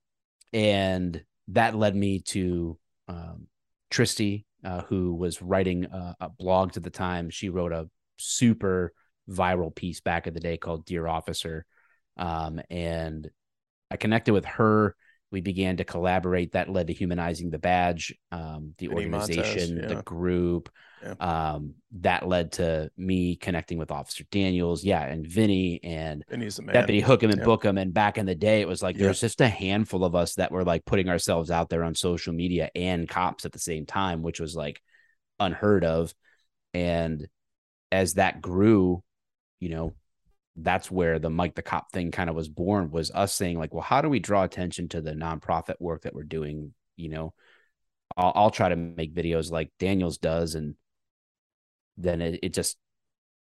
and 0.52 1.22
that 1.48 1.74
led 1.74 1.94
me 1.94 2.20
to 2.20 2.78
um 3.08 3.46
Tristy 3.90 4.44
uh, 4.64 4.82
who 4.82 5.14
was 5.14 5.40
writing 5.40 5.84
a 5.84 6.30
blogs 6.40 6.76
at 6.76 6.82
the 6.82 6.90
time. 6.90 7.30
She 7.30 7.48
wrote 7.48 7.72
a 7.72 7.88
super 8.18 8.92
viral 9.30 9.74
piece 9.74 10.00
back 10.00 10.26
in 10.26 10.34
the 10.34 10.40
day 10.40 10.56
called 10.56 10.84
Dear 10.84 11.06
Officer. 11.06 11.64
Um 12.16 12.60
and 12.68 13.30
I 13.90 13.96
connected 13.96 14.32
with 14.32 14.44
her 14.44 14.94
we 15.30 15.40
began 15.40 15.76
to 15.76 15.84
collaborate 15.84 16.52
that 16.52 16.70
led 16.70 16.86
to 16.86 16.92
humanizing 16.92 17.50
the 17.50 17.58
badge 17.58 18.14
um, 18.32 18.74
the 18.78 18.86
Vinny 18.88 19.04
organization 19.04 19.76
yeah. 19.76 19.86
the 19.86 20.02
group 20.02 20.70
Yeah. 21.02 21.14
um, 21.20 21.74
that 22.00 22.26
led 22.26 22.52
to 22.52 22.90
me 22.96 23.36
connecting 23.36 23.78
with 23.78 23.90
officer 23.90 24.24
daniels 24.30 24.82
yeah 24.84 25.02
and 25.04 25.26
vinny 25.26 25.80
and 25.82 26.24
And 26.30 26.42
he's 26.42 26.56
the 26.56 26.62
man. 26.62 26.74
deputy 26.74 27.00
hookham 27.00 27.30
and 27.30 27.40
Yeah. 27.40 27.44
bookham 27.44 27.78
and 27.78 27.92
back 27.94 28.18
in 28.18 28.26
the 28.26 28.34
day 28.34 28.60
it 28.62 28.68
was 28.68 28.82
like 28.82 28.96
Yeah. 28.96 29.04
there's 29.04 29.20
just 29.20 29.40
a 29.40 29.48
handful 29.48 30.04
of 30.04 30.14
us 30.14 30.34
that 30.36 30.50
were 30.50 30.64
like 30.64 30.84
putting 30.84 31.08
ourselves 31.08 31.50
out 31.50 31.68
there 31.68 31.84
on 31.84 31.94
social 31.94 32.32
media 32.32 32.70
and 32.74 33.08
cops 33.08 33.44
at 33.44 33.52
the 33.52 33.58
same 33.58 33.86
time 33.86 34.22
which 34.22 34.40
was 34.40 34.56
like 34.56 34.80
unheard 35.38 35.84
of 35.84 36.12
and 36.74 37.28
as 37.92 38.14
that 38.14 38.40
grew 38.40 39.02
you 39.60 39.68
know 39.68 39.92
that's 40.62 40.90
where 40.90 41.18
the 41.18 41.30
Mike 41.30 41.54
the 41.54 41.62
Cop 41.62 41.92
thing 41.92 42.10
kind 42.10 42.28
of 42.28 42.36
was 42.36 42.48
born 42.48 42.90
was 42.90 43.10
us 43.10 43.34
saying 43.34 43.58
like, 43.58 43.72
well, 43.72 43.82
how 43.82 44.00
do 44.00 44.08
we 44.08 44.18
draw 44.18 44.44
attention 44.44 44.88
to 44.88 45.00
the 45.00 45.12
nonprofit 45.12 45.80
work 45.80 46.02
that 46.02 46.14
we're 46.14 46.24
doing? 46.24 46.74
You 46.96 47.08
know, 47.10 47.34
I'll, 48.16 48.32
I'll 48.34 48.50
try 48.50 48.68
to 48.68 48.76
make 48.76 49.14
videos 49.14 49.50
like 49.50 49.70
Daniels 49.78 50.18
does, 50.18 50.54
and 50.54 50.74
then 51.96 52.20
it, 52.20 52.40
it 52.42 52.54
just 52.54 52.76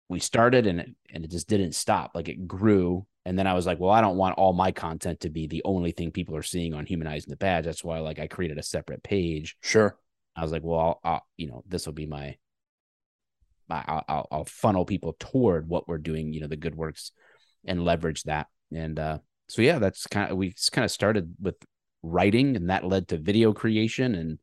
we 0.08 0.20
started 0.20 0.66
and 0.66 0.80
it, 0.80 0.90
and 1.12 1.24
it 1.24 1.30
just 1.30 1.48
didn't 1.48 1.74
stop. 1.74 2.12
Like 2.14 2.28
it 2.28 2.46
grew, 2.46 3.06
and 3.24 3.38
then 3.38 3.46
I 3.46 3.54
was 3.54 3.66
like, 3.66 3.78
well, 3.78 3.90
I 3.90 4.00
don't 4.00 4.16
want 4.16 4.38
all 4.38 4.52
my 4.52 4.72
content 4.72 5.20
to 5.20 5.30
be 5.30 5.46
the 5.46 5.62
only 5.64 5.92
thing 5.92 6.10
people 6.10 6.36
are 6.36 6.42
seeing 6.42 6.74
on 6.74 6.86
humanizing 6.86 7.30
the 7.30 7.36
badge. 7.36 7.64
That's 7.64 7.84
why 7.84 7.98
like 7.98 8.18
I 8.18 8.26
created 8.26 8.58
a 8.58 8.62
separate 8.62 9.02
page. 9.02 9.56
Sure. 9.60 9.96
I 10.36 10.42
was 10.42 10.52
like, 10.52 10.62
well, 10.62 11.00
I'll, 11.04 11.12
I'll 11.12 11.26
you 11.36 11.48
know, 11.48 11.64
this 11.66 11.84
will 11.84 11.94
be 11.94 12.06
my, 12.06 12.18
my 12.18 12.36
I'll, 13.70 14.26
I'll, 14.30 14.44
funnel 14.44 14.84
people 14.84 15.16
toward 15.18 15.68
what 15.68 15.88
we're 15.88 15.98
doing, 15.98 16.32
you 16.32 16.40
know, 16.40 16.46
the 16.46 16.56
good 16.56 16.74
works, 16.74 17.12
and 17.66 17.84
leverage 17.84 18.22
that. 18.24 18.46
And 18.72 18.98
uh, 18.98 19.18
so 19.48 19.62
yeah, 19.62 19.78
that's 19.78 20.06
kind 20.06 20.30
of 20.30 20.38
we 20.38 20.54
kind 20.72 20.84
of 20.84 20.90
started 20.90 21.34
with 21.40 21.56
writing, 22.02 22.56
and 22.56 22.70
that 22.70 22.84
led 22.84 23.08
to 23.08 23.18
video 23.18 23.52
creation, 23.52 24.14
and 24.14 24.38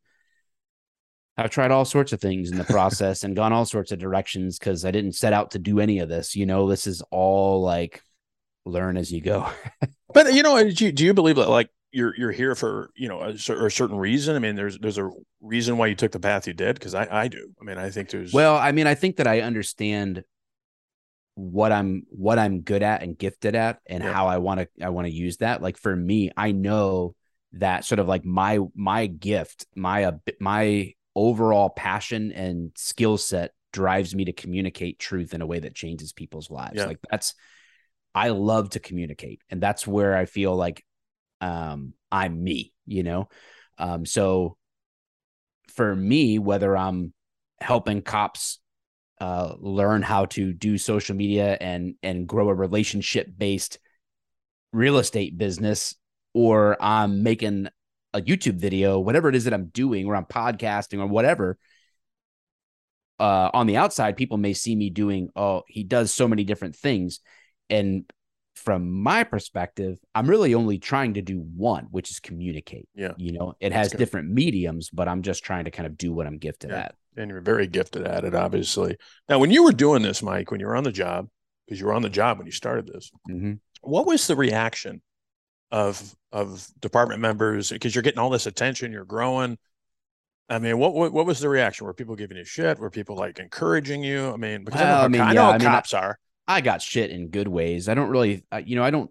I've 1.38 1.50
tried 1.50 1.72
all 1.72 1.86
sorts 1.86 2.13
of 2.13 2.22
things 2.22 2.51
in 2.51 2.58
the 2.58 2.63
process 2.63 3.24
and 3.24 3.36
gone 3.36 3.51
all 3.51 3.65
sorts 3.65 3.91
of 3.91 4.00
directions 4.00 4.58
because 4.58 4.86
I 4.86 4.91
didn't 4.91 5.13
set 5.13 5.34
out 5.34 5.51
to 5.51 5.60
do 5.60 5.79
any 5.79 6.00
of 6.00 6.08
this. 6.08 6.36
You 6.36 6.46
know, 6.46 6.70
this 6.70 6.88
is 6.88 7.01
all 7.12 7.62
like 7.62 8.01
learn 8.65 8.98
as 8.98 9.12
you 9.12 9.22
go. 9.22 9.50
But 10.13 10.34
you 10.34 10.44
know, 10.44 10.72
do 10.72 10.86
you, 10.86 10.94
do 10.94 11.03
you 11.03 11.13
believe 11.13 11.36
that 11.36 11.50
like 11.50 11.70
you're 11.95 12.15
you're 12.17 12.31
here 12.31 12.55
for 12.55 12.91
you 12.95 13.07
know 13.07 13.21
a, 13.21 13.29
a 13.29 13.37
certain 13.71 13.97
reason? 13.97 14.35
I 14.35 14.39
mean, 14.39 14.55
there's 14.55 14.77
there's 14.77 14.97
a 14.97 15.09
reason 15.41 15.77
why 15.77 15.87
you 15.87 15.95
took 15.95 16.11
the 16.11 16.19
path 16.19 16.45
you 16.47 16.53
did 16.53 16.75
because 16.77 16.93
I 16.93 17.07
I 17.09 17.27
do. 17.27 17.53
I 17.59 17.63
mean, 17.63 17.77
I 17.77 17.89
think 17.89 18.09
there's 18.09 18.33
Well, 18.33 18.55
I 18.57 18.71
mean, 18.71 18.87
I 18.87 18.95
think 18.95 19.15
that 19.17 19.27
I 19.27 19.41
understand 19.41 20.23
what 21.35 21.71
I'm 21.71 22.05
what 22.09 22.39
I'm 22.39 22.61
good 22.61 22.83
at 22.83 23.03
and 23.03 23.17
gifted 23.17 23.55
at 23.55 23.79
and 23.87 24.03
Yeah. 24.03 24.13
how 24.13 24.27
I 24.27 24.37
want 24.37 24.61
to 24.61 24.67
I 24.85 24.89
want 24.89 25.07
to 25.07 25.13
use 25.13 25.37
that. 25.37 25.61
Like 25.61 25.77
for 25.77 25.95
me, 25.95 26.31
I 26.35 26.51
know 26.51 27.15
that 27.53 27.85
sort 27.85 27.99
of 27.99 28.07
like 28.07 28.25
my 28.25 28.59
my 28.75 29.07
gift, 29.07 29.65
my 29.75 30.11
my 30.39 30.93
overall 31.15 31.69
passion 31.69 32.31
and 32.33 32.71
skill 32.75 33.17
set 33.17 33.51
drives 33.71 34.15
me 34.15 34.25
to 34.25 34.33
communicate 34.33 34.99
truth 34.99 35.33
in 35.33 35.41
a 35.41 35.45
way 35.45 35.59
that 35.59 35.75
changes 35.75 36.13
people's 36.13 36.49
lives. 36.49 36.77
Yeah. 36.77 36.85
Like 36.85 36.99
that's 37.09 37.33
I 38.13 38.29
love 38.29 38.71
to 38.71 38.79
communicate 38.79 39.41
and 39.49 39.61
that's 39.61 39.85
where 39.85 40.15
I 40.15 40.25
feel 40.25 40.55
like 40.55 40.85
um 41.41 41.93
I'm 42.11 42.43
me, 42.43 42.73
you 42.85 43.03
know. 43.03 43.29
Um 43.77 44.05
so 44.05 44.57
for 45.69 45.95
me 45.95 46.39
whether 46.39 46.75
I'm 46.77 47.13
helping 47.59 48.01
cops 48.01 48.59
uh, 49.21 49.55
learn 49.59 50.01
how 50.01 50.25
to 50.25 50.51
do 50.53 50.77
social 50.77 51.15
media 51.15 51.57
and 51.61 51.95
and 52.03 52.27
grow 52.27 52.49
a 52.49 52.53
relationship 52.53 53.27
based 53.37 53.79
real 54.73 54.97
estate 54.97 55.37
business 55.37 55.95
or 56.33 56.75
I'm 56.81 57.23
making 57.23 57.69
a 58.13 58.21
YouTube 58.21 58.55
video, 58.55 58.99
whatever 58.99 59.29
it 59.29 59.35
is 59.35 59.45
that 59.45 59.53
I'm 59.53 59.67
doing, 59.67 60.05
or 60.05 60.15
I'm 60.15 60.25
podcasting 60.25 60.99
or 60.99 61.07
whatever. 61.07 61.57
Uh, 63.19 63.49
on 63.53 63.67
the 63.67 63.77
outside, 63.77 64.17
people 64.17 64.37
may 64.37 64.53
see 64.53 64.75
me 64.75 64.89
doing, 64.89 65.29
oh, 65.35 65.63
he 65.67 65.83
does 65.83 66.13
so 66.13 66.27
many 66.27 66.43
different 66.43 66.75
things. 66.75 67.21
And 67.69 68.03
from 68.65 68.91
my 68.91 69.24
perspective, 69.24 69.98
I'm 70.15 70.27
really 70.27 70.53
only 70.55 70.79
trying 70.79 71.13
to 71.13 71.22
do 71.22 71.39
one, 71.39 71.86
which 71.91 72.10
is 72.10 72.19
communicate. 72.19 72.89
Yeah. 72.95 73.13
You 73.17 73.31
know, 73.34 73.53
it 73.60 73.72
has 73.72 73.91
different 73.91 74.29
mediums, 74.29 74.89
but 74.89 75.07
I'm 75.07 75.22
just 75.22 75.43
trying 75.43 75.65
to 75.65 75.72
kind 75.72 75.86
of 75.88 75.98
do 75.98 76.12
what 76.12 76.25
I'm 76.27 76.38
gifted 76.39 76.72
Yeah. 76.72 76.79
at. 76.86 76.95
and 77.17 77.29
you're 77.31 77.39
very 77.41 77.67
gifted 77.67 78.05
at 78.05 78.25
it, 78.25 78.36
obviously. 78.36 78.98
Now, 79.29 79.39
when 79.39 79.50
you 79.51 79.63
were 79.63 79.72
doing 79.72 80.01
this, 80.01 80.22
Mike, 80.22 80.51
when 80.51 80.60
you 80.60 80.65
were 80.65 80.75
on 80.75 80.84
the 80.84 80.91
job, 80.91 81.29
because 81.65 81.79
you 81.79 81.86
were 81.86 81.93
on 81.93 82.01
the 82.01 82.10
job 82.10 82.38
when 82.38 82.45
you 82.48 82.51
started 82.51 82.88
this, 82.88 83.10
Mm-hmm. 83.29 83.53
what 83.81 84.05
was 84.05 84.27
the 84.27 84.36
reaction 84.36 85.01
of 85.72 86.13
of 86.31 86.67
department 86.81 87.22
members? 87.22 87.69
Because 87.69 87.95
you're 87.95 88.01
getting 88.01 88.19
all 88.19 88.29
this 88.29 88.48
attention, 88.48 88.91
you're 88.91 89.05
growing. 89.05 89.57
I 90.50 90.60
mean, 90.60 90.77
what, 90.77 90.93
what 90.93 91.13
what 91.13 91.25
was 91.25 91.39
the 91.39 91.50
reaction? 91.50 91.88
Were 91.88 91.93
people 91.93 92.15
giving 92.15 92.38
you 92.38 92.43
shit? 92.45 92.77
Were 92.79 92.89
people 92.91 93.15
like 93.15 93.39
encouraging 93.39 94.03
you? 94.03 94.29
I 94.31 94.38
mean, 94.38 94.63
because 94.65 94.81
I 94.81 94.84
know 94.86 94.91
Well, 94.95 95.03
I 95.03 95.07
mean, 95.07 95.22
I 95.22 95.34
know 95.34 95.45
I 95.50 95.57
mean, 95.57 95.62
cops 95.67 95.93
are. 95.93 96.19
I 96.47 96.61
got 96.61 96.81
shit 96.81 97.11
in 97.11 97.29
good 97.29 97.47
ways. 97.47 97.89
I 97.89 97.93
don't 97.93 98.09
really, 98.09 98.45
you 98.65 98.75
know, 98.75 98.83
I 98.83 98.91
don't. 98.91 99.09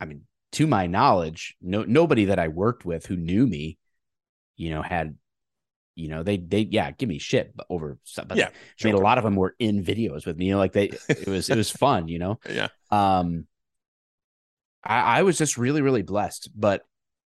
I 0.00 0.06
mean, 0.06 0.22
to 0.52 0.66
my 0.66 0.86
knowledge, 0.86 1.56
no 1.60 1.84
nobody 1.84 2.26
that 2.26 2.38
I 2.38 2.48
worked 2.48 2.84
with 2.84 3.06
who 3.06 3.16
knew 3.16 3.46
me, 3.46 3.78
you 4.56 4.70
know, 4.70 4.82
had, 4.82 5.16
you 5.94 6.08
know, 6.08 6.22
they 6.22 6.36
they 6.36 6.60
yeah, 6.60 6.90
give 6.92 7.08
me 7.08 7.18
shit 7.18 7.54
over. 7.68 7.98
stuff, 8.04 8.28
But 8.28 8.38
Yeah, 8.38 8.48
I 8.82 8.86
mean, 8.86 8.94
a 8.94 8.98
lot 8.98 9.18
of 9.18 9.24
them 9.24 9.36
were 9.36 9.54
in 9.58 9.84
videos 9.84 10.26
with 10.26 10.36
me. 10.36 10.46
You 10.46 10.52
know, 10.52 10.58
like 10.58 10.72
they, 10.72 10.90
it 11.08 11.28
was 11.28 11.50
it 11.50 11.56
was 11.56 11.70
fun. 11.84 12.08
You 12.08 12.18
know, 12.18 12.40
Yeah, 12.48 12.68
um, 12.90 13.46
I 14.82 15.18
I 15.18 15.22
was 15.22 15.38
just 15.38 15.58
really 15.58 15.82
really 15.82 16.02
blessed, 16.02 16.50
but 16.54 16.84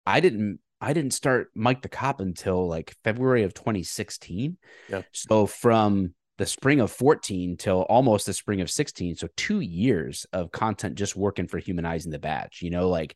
I 0.05 0.19
didn't 0.19 0.59
I 0.81 0.93
didn't 0.93 1.11
start 1.13 1.49
Mike 1.55 1.81
the 1.81 1.89
Cop 1.89 2.19
until 2.19 2.67
like 2.67 2.95
February 3.03 3.43
of 3.43 3.53
2016. 3.53 4.57
Yeah. 4.89 5.01
So 5.11 5.47
from 5.47 6.13
the 6.37 6.45
spring 6.45 6.81
of 6.81 6.91
14 6.91 7.57
till 7.57 7.81
almost 7.83 8.25
the 8.25 8.33
spring 8.33 8.61
of 8.61 8.69
16, 8.69 9.15
so 9.15 9.27
two 9.37 9.61
years 9.61 10.25
of 10.33 10.51
content 10.51 10.95
just 10.95 11.15
working 11.15 11.47
for 11.47 11.59
humanizing 11.59 12.11
the 12.11 12.19
badge. 12.19 12.59
You 12.61 12.69
know, 12.69 12.89
like 12.89 13.15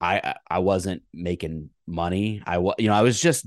I 0.00 0.34
I 0.48 0.58
wasn't 0.58 1.02
making 1.12 1.70
money. 1.86 2.42
I 2.44 2.58
was 2.58 2.74
you 2.78 2.88
know 2.88 2.94
I 2.94 3.02
was 3.02 3.20
just 3.20 3.46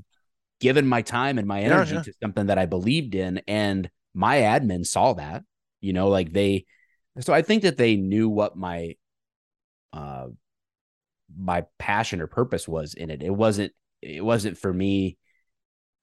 giving 0.60 0.88
my 0.88 1.02
time 1.02 1.38
and 1.38 1.48
my 1.48 1.62
energy 1.62 1.92
yeah, 1.92 2.00
yeah. 2.00 2.04
to 2.04 2.14
something 2.22 2.48
that 2.48 2.58
I 2.58 2.66
believed 2.66 3.16
in, 3.16 3.42
and 3.48 3.90
my 4.14 4.38
admin 4.38 4.86
saw 4.86 5.14
that. 5.14 5.44
You 5.82 5.94
know, 5.94 6.10
like 6.10 6.34
they. 6.34 6.66
So 7.20 7.34
I 7.34 7.42
think 7.42 7.64
that 7.64 7.78
they 7.78 7.98
knew 7.98 8.30
what 8.30 8.56
my 8.56 8.96
uh 9.92 10.28
my 11.38 11.66
passion 11.78 12.22
or 12.22 12.28
purpose 12.28 12.68
was 12.68 12.94
in 12.94 13.10
it. 13.10 13.22
It 13.22 13.30
wasn't 13.30 13.74
it 14.02 14.24
wasn't 14.24 14.58
for 14.58 14.74
me 14.74 15.18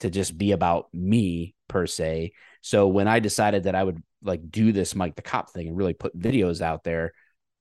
to 0.01 0.11
just 0.11 0.37
be 0.37 0.53
about 0.53 0.89
me 0.93 1.56
per 1.69 1.87
se. 1.87 2.33
So 2.61 2.89
when 2.89 3.09
I 3.09 3.21
decided 3.21 3.65
that 3.65 3.75
I 3.75 3.85
would 3.85 4.03
like 4.23 4.51
do 4.51 4.73
this 4.73 4.95
Mike 4.95 5.17
the 5.17 5.23
Cop 5.23 5.51
thing 5.51 5.69
and 5.69 5.77
really 5.77 5.95
put 5.95 6.19
videos 6.19 6.61
out 6.61 6.85
there, 6.85 7.13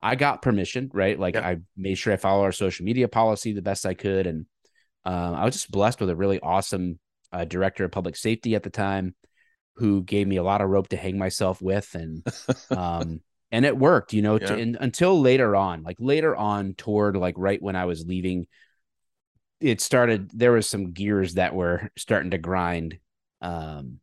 I 0.02 0.16
got 0.16 0.42
permission, 0.42 0.90
right? 0.94 1.20
Like 1.20 1.36
yeah. 1.36 1.48
I 1.48 1.58
made 1.76 1.96
sure 1.96 2.14
I 2.14 2.18
follow 2.18 2.44
our 2.44 2.52
social 2.52 2.86
media 2.86 3.08
policy 3.08 3.54
the 3.54 3.62
best 3.62 3.86
I 3.86 3.94
could, 3.94 4.28
and 4.28 4.46
uh, 5.06 5.34
I 5.36 5.46
was 5.46 5.56
just 5.56 5.72
blessed 5.72 6.00
with 6.00 6.10
a 6.10 6.16
really 6.16 6.40
awesome 6.40 7.00
uh, 7.32 7.46
director 7.46 7.86
of 7.86 7.92
public 7.92 8.16
safety 8.16 8.56
at 8.56 8.64
the 8.64 8.70
time 8.70 9.16
who 9.78 10.04
gave 10.04 10.28
me 10.28 10.38
a 10.38 10.44
lot 10.44 10.62
of 10.62 10.70
rope 10.70 10.90
to 10.90 10.98
hang 10.98 11.18
myself 11.18 11.62
with, 11.62 11.96
and 11.96 12.26
um, 12.70 13.22
and 13.52 13.66
it 13.66 13.78
worked, 13.78 14.14
you 14.14 14.22
know, 14.22 14.40
yeah. 14.40 14.48
to, 14.48 14.54
and, 14.56 14.78
until 14.80 15.20
later 15.20 15.56
on, 15.56 15.84
like 15.84 15.98
later 16.00 16.36
on 16.36 16.74
toward 16.74 17.18
like 17.18 17.36
right 17.38 17.62
when 17.62 17.76
I 17.76 17.86
was 17.86 18.06
leaving, 18.06 18.48
it 19.60 19.82
started. 19.82 20.30
There 20.34 20.52
was 20.52 20.70
some 20.70 20.92
gears 20.92 21.36
that 21.36 21.56
were 21.56 21.90
starting 21.98 22.32
to 22.32 22.38
grind. 22.38 23.00
Um, 23.46 24.00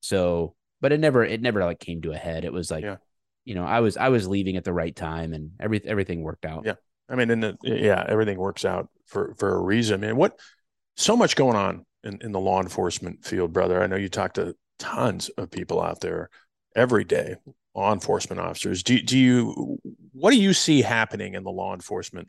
so, 0.00 0.54
but 0.80 0.92
it 0.92 1.00
never, 1.00 1.24
it 1.24 1.40
never 1.40 1.64
like 1.64 1.80
came 1.80 2.02
to 2.02 2.12
a 2.12 2.16
head. 2.16 2.44
It 2.44 2.52
was 2.52 2.70
like, 2.70 2.84
yeah. 2.84 2.96
you 3.44 3.54
know, 3.54 3.64
I 3.64 3.80
was, 3.80 3.96
I 3.96 4.08
was 4.08 4.26
leaving 4.26 4.56
at 4.56 4.64
the 4.64 4.72
right 4.72 4.94
time, 4.94 5.32
and 5.32 5.52
every 5.60 5.80
everything 5.84 6.22
worked 6.22 6.44
out. 6.44 6.64
Yeah, 6.64 6.74
I 7.08 7.16
mean, 7.16 7.30
and 7.30 7.58
yeah, 7.62 8.04
everything 8.08 8.38
works 8.38 8.64
out 8.64 8.88
for 9.06 9.34
for 9.38 9.54
a 9.54 9.60
reason. 9.60 10.02
I 10.02 10.06
mean, 10.08 10.16
what 10.16 10.38
so 10.96 11.16
much 11.16 11.36
going 11.36 11.56
on 11.56 11.84
in 12.04 12.18
in 12.22 12.32
the 12.32 12.40
law 12.40 12.60
enforcement 12.62 13.24
field, 13.24 13.52
brother. 13.52 13.82
I 13.82 13.86
know 13.86 13.96
you 13.96 14.08
talk 14.08 14.34
to 14.34 14.56
tons 14.78 15.28
of 15.30 15.50
people 15.50 15.82
out 15.82 16.00
there 16.00 16.30
every 16.74 17.04
day 17.04 17.36
law 17.74 17.92
enforcement 17.92 18.40
officers. 18.40 18.82
Do, 18.82 19.00
do 19.00 19.18
you 19.18 19.78
what 20.12 20.30
do 20.30 20.40
you 20.40 20.52
see 20.52 20.82
happening 20.82 21.34
in 21.34 21.44
the 21.44 21.50
law 21.50 21.74
enforcement 21.74 22.28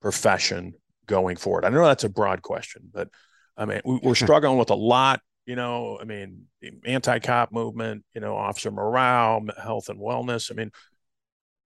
profession 0.00 0.74
going 1.06 1.36
forward? 1.36 1.64
I 1.64 1.68
know 1.70 1.84
that's 1.84 2.04
a 2.04 2.08
broad 2.08 2.42
question, 2.42 2.90
but 2.92 3.08
I 3.56 3.64
mean 3.64 3.80
we, 3.84 4.00
are 4.04 4.14
struggling 4.14 4.58
with 4.58 4.70
a 4.70 4.74
lot. 4.74 5.20
You 5.46 5.56
know, 5.56 5.98
I 6.00 6.04
mean, 6.04 6.46
anti-cop 6.84 7.52
movement. 7.52 8.04
You 8.14 8.20
know, 8.20 8.36
officer 8.36 8.70
morale, 8.70 9.44
health 9.62 9.88
and 9.88 9.98
wellness. 9.98 10.50
I 10.50 10.54
mean, 10.54 10.70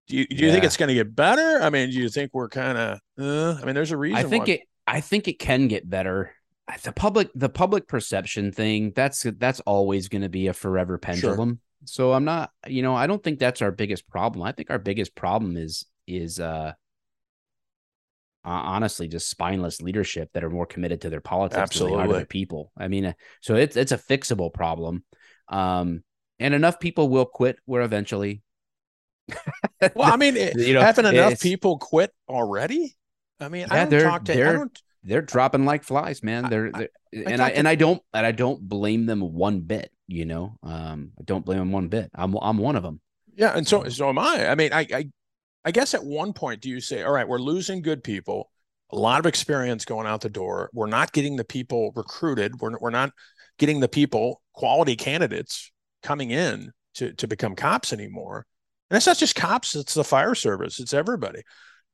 do 0.06 0.16
you 0.16 0.26
do 0.26 0.36
you 0.36 0.46
yeah. 0.46 0.52
think 0.52 0.64
it's 0.64 0.76
going 0.76 0.88
to 0.88 0.94
get 0.94 1.14
better? 1.14 1.60
I 1.62 1.70
mean, 1.70 1.90
do 1.90 1.96
you 1.96 2.08
think 2.08 2.30
we're 2.32 2.48
kind 2.48 2.78
of? 2.78 2.98
Uh, 3.18 3.58
I 3.60 3.64
mean, 3.64 3.74
there's 3.74 3.92
a 3.92 3.96
reason. 3.96 4.18
I 4.18 4.28
think 4.28 4.46
why. 4.46 4.54
it. 4.54 4.60
I 4.86 5.00
think 5.00 5.28
it 5.28 5.38
can 5.38 5.68
get 5.68 5.88
better. 5.88 6.32
The 6.84 6.92
public, 6.92 7.30
the 7.34 7.48
public 7.48 7.88
perception 7.88 8.52
thing. 8.52 8.92
That's 8.94 9.26
that's 9.38 9.60
always 9.60 10.08
going 10.08 10.22
to 10.22 10.28
be 10.28 10.46
a 10.46 10.52
forever 10.52 10.98
pendulum. 10.98 11.48
Sure 11.48 11.58
so 11.84 12.12
I'm 12.12 12.24
not, 12.24 12.50
you 12.66 12.82
know, 12.82 12.94
I 12.94 13.06
don't 13.06 13.22
think 13.22 13.38
that's 13.38 13.62
our 13.62 13.72
biggest 13.72 14.08
problem. 14.08 14.42
I 14.42 14.52
think 14.52 14.70
our 14.70 14.78
biggest 14.78 15.14
problem 15.14 15.56
is 15.56 15.86
is 16.06 16.40
uh 16.40 16.72
honestly 18.44 19.08
just 19.08 19.28
spineless 19.28 19.82
leadership 19.82 20.30
that 20.32 20.44
are 20.44 20.50
more 20.50 20.66
committed 20.66 21.02
to 21.02 21.10
their 21.10 21.20
politics 21.20 21.58
Absolutely. 21.58 21.98
than 21.98 21.98
they 21.98 22.04
are 22.04 22.12
to 22.14 22.18
their 22.20 22.26
people. 22.26 22.72
I 22.78 22.88
mean, 22.88 23.06
uh, 23.06 23.12
so 23.40 23.54
it's 23.54 23.76
it's 23.76 23.92
a 23.92 23.98
fixable 23.98 24.52
problem. 24.52 25.04
Um 25.48 26.02
and 26.38 26.54
enough 26.54 26.80
people 26.80 27.08
will 27.08 27.26
quit 27.26 27.58
where 27.66 27.82
eventually 27.82 28.42
well, 29.94 30.12
I 30.12 30.16
mean, 30.16 30.36
you 30.56 30.74
know, 30.74 30.80
having 30.80 31.06
enough 31.06 31.40
people 31.40 31.78
quit 31.78 32.12
already. 32.28 32.96
I 33.38 33.48
mean, 33.48 33.66
yeah, 33.70 33.82
I 33.82 33.84
don't 33.86 34.02
talk 34.02 34.24
to. 34.26 34.32
They're, 34.32 34.48
I 34.48 34.52
don't, 34.52 34.82
they're 35.02 35.22
dropping 35.22 35.64
like 35.64 35.84
flies, 35.84 36.22
man. 36.22 36.50
They're, 36.50 36.70
they're 36.72 36.88
I, 37.14 37.30
and 37.30 37.40
I, 37.40 37.46
I 37.46 37.50
and 37.50 37.68
I 37.68 37.74
don't 37.74 38.02
and 38.12 38.26
I 38.26 38.32
don't 38.32 38.60
blame 38.68 39.06
them 39.06 39.20
one 39.20 39.60
bit. 39.60 39.90
You 40.08 40.24
know, 40.24 40.58
um, 40.62 41.12
I 41.18 41.22
don't 41.24 41.44
blame 41.44 41.58
them 41.58 41.72
one 41.72 41.88
bit. 41.88 42.10
I'm 42.14 42.36
I'm 42.40 42.58
one 42.58 42.76
of 42.76 42.82
them. 42.82 43.00
Yeah, 43.34 43.56
and 43.56 43.66
so 43.66 43.88
so 43.88 44.08
am 44.08 44.18
I. 44.18 44.48
I 44.48 44.54
mean, 44.54 44.72
I 44.72 44.86
I 44.92 45.08
I 45.64 45.70
guess 45.70 45.94
at 45.94 46.04
one 46.04 46.32
point, 46.32 46.60
do 46.60 46.70
you 46.70 46.80
say, 46.80 47.02
all 47.02 47.12
right, 47.12 47.28
we're 47.28 47.38
losing 47.38 47.82
good 47.82 48.02
people, 48.02 48.50
a 48.90 48.96
lot 48.96 49.20
of 49.20 49.26
experience 49.26 49.84
going 49.84 50.06
out 50.06 50.22
the 50.22 50.30
door. 50.30 50.70
We're 50.72 50.86
not 50.86 51.12
getting 51.12 51.36
the 51.36 51.44
people 51.44 51.92
recruited. 51.94 52.60
We're 52.60 52.78
we're 52.78 52.90
not 52.90 53.12
getting 53.58 53.80
the 53.80 53.88
people 53.88 54.42
quality 54.54 54.96
candidates 54.96 55.70
coming 56.02 56.30
in 56.30 56.72
to 56.94 57.12
to 57.14 57.28
become 57.28 57.54
cops 57.54 57.92
anymore. 57.92 58.46
And 58.88 58.96
it's 58.96 59.06
not 59.06 59.18
just 59.18 59.36
cops; 59.36 59.76
it's 59.76 59.94
the 59.94 60.04
fire 60.04 60.34
service. 60.34 60.80
It's 60.80 60.94
everybody. 60.94 61.42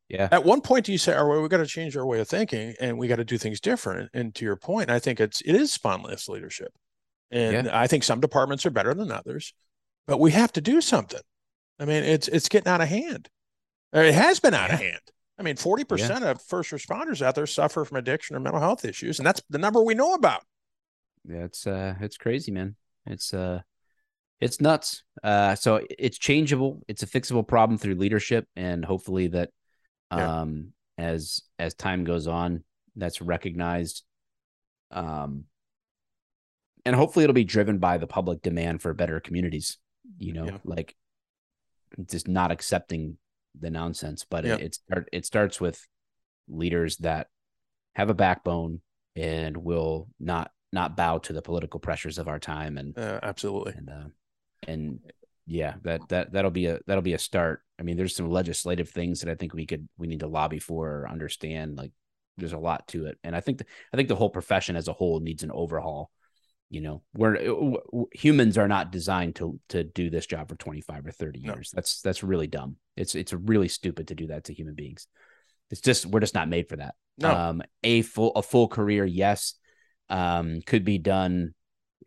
Yeah. 0.08 0.28
At 0.30 0.44
one 0.44 0.60
point, 0.60 0.86
do 0.86 0.92
you 0.92 0.98
say, 0.98 1.14
"Oh, 1.14 1.26
well, 1.26 1.42
we 1.42 1.48
got 1.48 1.58
to 1.58 1.66
change 1.66 1.96
our 1.96 2.06
way 2.06 2.20
of 2.20 2.28
thinking, 2.28 2.74
and 2.80 2.96
we 2.96 3.08
got 3.08 3.16
to 3.16 3.24
do 3.24 3.38
things 3.38 3.60
different"? 3.60 4.10
And 4.14 4.34
to 4.36 4.44
your 4.44 4.56
point, 4.56 4.88
I 4.88 4.98
think 5.00 5.20
it's 5.20 5.40
it 5.42 5.54
is 5.54 5.72
spineless 5.72 6.28
leadership, 6.28 6.72
and 7.30 7.66
yeah. 7.66 7.78
I 7.78 7.88
think 7.88 8.04
some 8.04 8.20
departments 8.20 8.64
are 8.64 8.70
better 8.70 8.94
than 8.94 9.10
others, 9.10 9.52
but 10.06 10.20
we 10.20 10.30
have 10.30 10.52
to 10.52 10.60
do 10.60 10.80
something. 10.80 11.20
I 11.78 11.84
mean, 11.84 12.04
it's 12.04 12.28
it's 12.28 12.48
getting 12.48 12.72
out 12.72 12.80
of 12.80 12.88
hand. 12.88 13.28
It 13.92 14.14
has 14.14 14.40
been 14.40 14.54
out 14.54 14.70
yeah. 14.70 14.74
of 14.74 14.80
hand. 14.80 15.00
I 15.38 15.42
mean, 15.42 15.56
forty 15.56 15.82
yeah. 15.82 15.88
percent 15.88 16.24
of 16.24 16.42
first 16.42 16.70
responders 16.70 17.22
out 17.22 17.34
there 17.34 17.46
suffer 17.46 17.84
from 17.84 17.98
addiction 17.98 18.36
or 18.36 18.40
mental 18.40 18.60
health 18.60 18.84
issues, 18.84 19.18
and 19.18 19.26
that's 19.26 19.42
the 19.50 19.58
number 19.58 19.82
we 19.82 19.94
know 19.94 20.14
about. 20.14 20.42
Yeah, 21.28 21.44
it's 21.44 21.66
uh, 21.66 21.94
it's 22.00 22.16
crazy, 22.16 22.52
man. 22.52 22.76
It's 23.06 23.34
uh, 23.34 23.60
it's 24.40 24.60
nuts. 24.60 25.02
Uh, 25.22 25.54
so 25.54 25.80
it's 25.98 26.18
changeable. 26.18 26.82
It's 26.88 27.02
a 27.02 27.06
fixable 27.06 27.46
problem 27.46 27.78
through 27.78 27.96
leadership, 27.96 28.46
and 28.56 28.84
hopefully 28.84 29.28
that 29.28 29.50
yeah. 30.10 30.40
um, 30.40 30.72
as 30.98 31.42
as 31.58 31.74
time 31.74 32.04
goes 32.04 32.26
on 32.26 32.64
that's 32.96 33.20
recognized 33.20 34.02
um, 34.90 35.44
and 36.84 36.94
hopefully 36.94 37.24
it'll 37.24 37.34
be 37.34 37.44
driven 37.44 37.78
by 37.78 37.98
the 37.98 38.06
public 38.06 38.42
demand 38.42 38.80
for 38.80 38.94
better 38.94 39.20
communities 39.20 39.78
you 40.18 40.32
know 40.32 40.46
yeah. 40.46 40.58
like 40.64 40.94
just 42.08 42.28
not 42.28 42.50
accepting 42.50 43.18
the 43.60 43.70
nonsense 43.70 44.24
but 44.28 44.44
yeah. 44.44 44.56
it, 44.56 44.78
it 44.88 45.08
it 45.12 45.26
starts 45.26 45.60
with 45.60 45.86
leaders 46.48 46.96
that 46.98 47.28
have 47.94 48.10
a 48.10 48.14
backbone 48.14 48.80
and 49.14 49.56
will 49.56 50.08
not 50.20 50.50
not 50.72 50.96
bow 50.96 51.18
to 51.18 51.32
the 51.32 51.42
political 51.42 51.80
pressures 51.80 52.18
of 52.18 52.28
our 52.28 52.38
time 52.38 52.76
and 52.76 52.98
uh, 52.98 53.18
absolutely 53.22 53.72
and 53.76 53.88
uh, 53.88 54.08
and 54.66 55.00
yeah, 55.46 55.74
that 55.82 56.08
that 56.08 56.32
that'll 56.32 56.50
be 56.50 56.66
a 56.66 56.80
that'll 56.86 57.02
be 57.02 57.14
a 57.14 57.18
start. 57.18 57.62
I 57.78 57.82
mean, 57.82 57.96
there's 57.96 58.16
some 58.16 58.30
legislative 58.30 58.90
things 58.90 59.20
that 59.20 59.30
I 59.30 59.36
think 59.36 59.54
we 59.54 59.64
could 59.64 59.88
we 59.96 60.08
need 60.08 60.20
to 60.20 60.26
lobby 60.26 60.58
for 60.58 60.88
or 60.88 61.08
understand. 61.08 61.76
Like, 61.76 61.92
there's 62.36 62.52
a 62.52 62.58
lot 62.58 62.88
to 62.88 63.06
it, 63.06 63.18
and 63.22 63.34
I 63.34 63.40
think 63.40 63.58
the, 63.58 63.66
I 63.92 63.96
think 63.96 64.08
the 64.08 64.16
whole 64.16 64.28
profession 64.30 64.76
as 64.76 64.88
a 64.88 64.92
whole 64.92 65.20
needs 65.20 65.44
an 65.44 65.52
overhaul. 65.52 66.10
You 66.68 66.80
know, 66.80 67.02
where 67.12 67.38
humans 68.12 68.58
are 68.58 68.66
not 68.66 68.90
designed 68.90 69.36
to 69.36 69.60
to 69.68 69.84
do 69.84 70.10
this 70.10 70.26
job 70.26 70.48
for 70.48 70.56
25 70.56 71.06
or 71.06 71.12
30 71.12 71.40
years. 71.40 71.70
No. 71.72 71.76
That's 71.76 72.02
that's 72.02 72.24
really 72.24 72.48
dumb. 72.48 72.76
It's 72.96 73.14
it's 73.14 73.32
really 73.32 73.68
stupid 73.68 74.08
to 74.08 74.14
do 74.14 74.28
that 74.28 74.44
to 74.44 74.54
human 74.54 74.74
beings. 74.74 75.06
It's 75.70 75.80
just 75.80 76.06
we're 76.06 76.20
just 76.20 76.34
not 76.34 76.48
made 76.48 76.68
for 76.68 76.76
that. 76.76 76.94
No. 77.18 77.34
Um, 77.34 77.62
a 77.82 78.02
full 78.02 78.32
a 78.34 78.42
full 78.42 78.68
career, 78.68 79.04
yes, 79.04 79.54
um, 80.08 80.60
could 80.66 80.84
be 80.84 80.98
done 80.98 81.54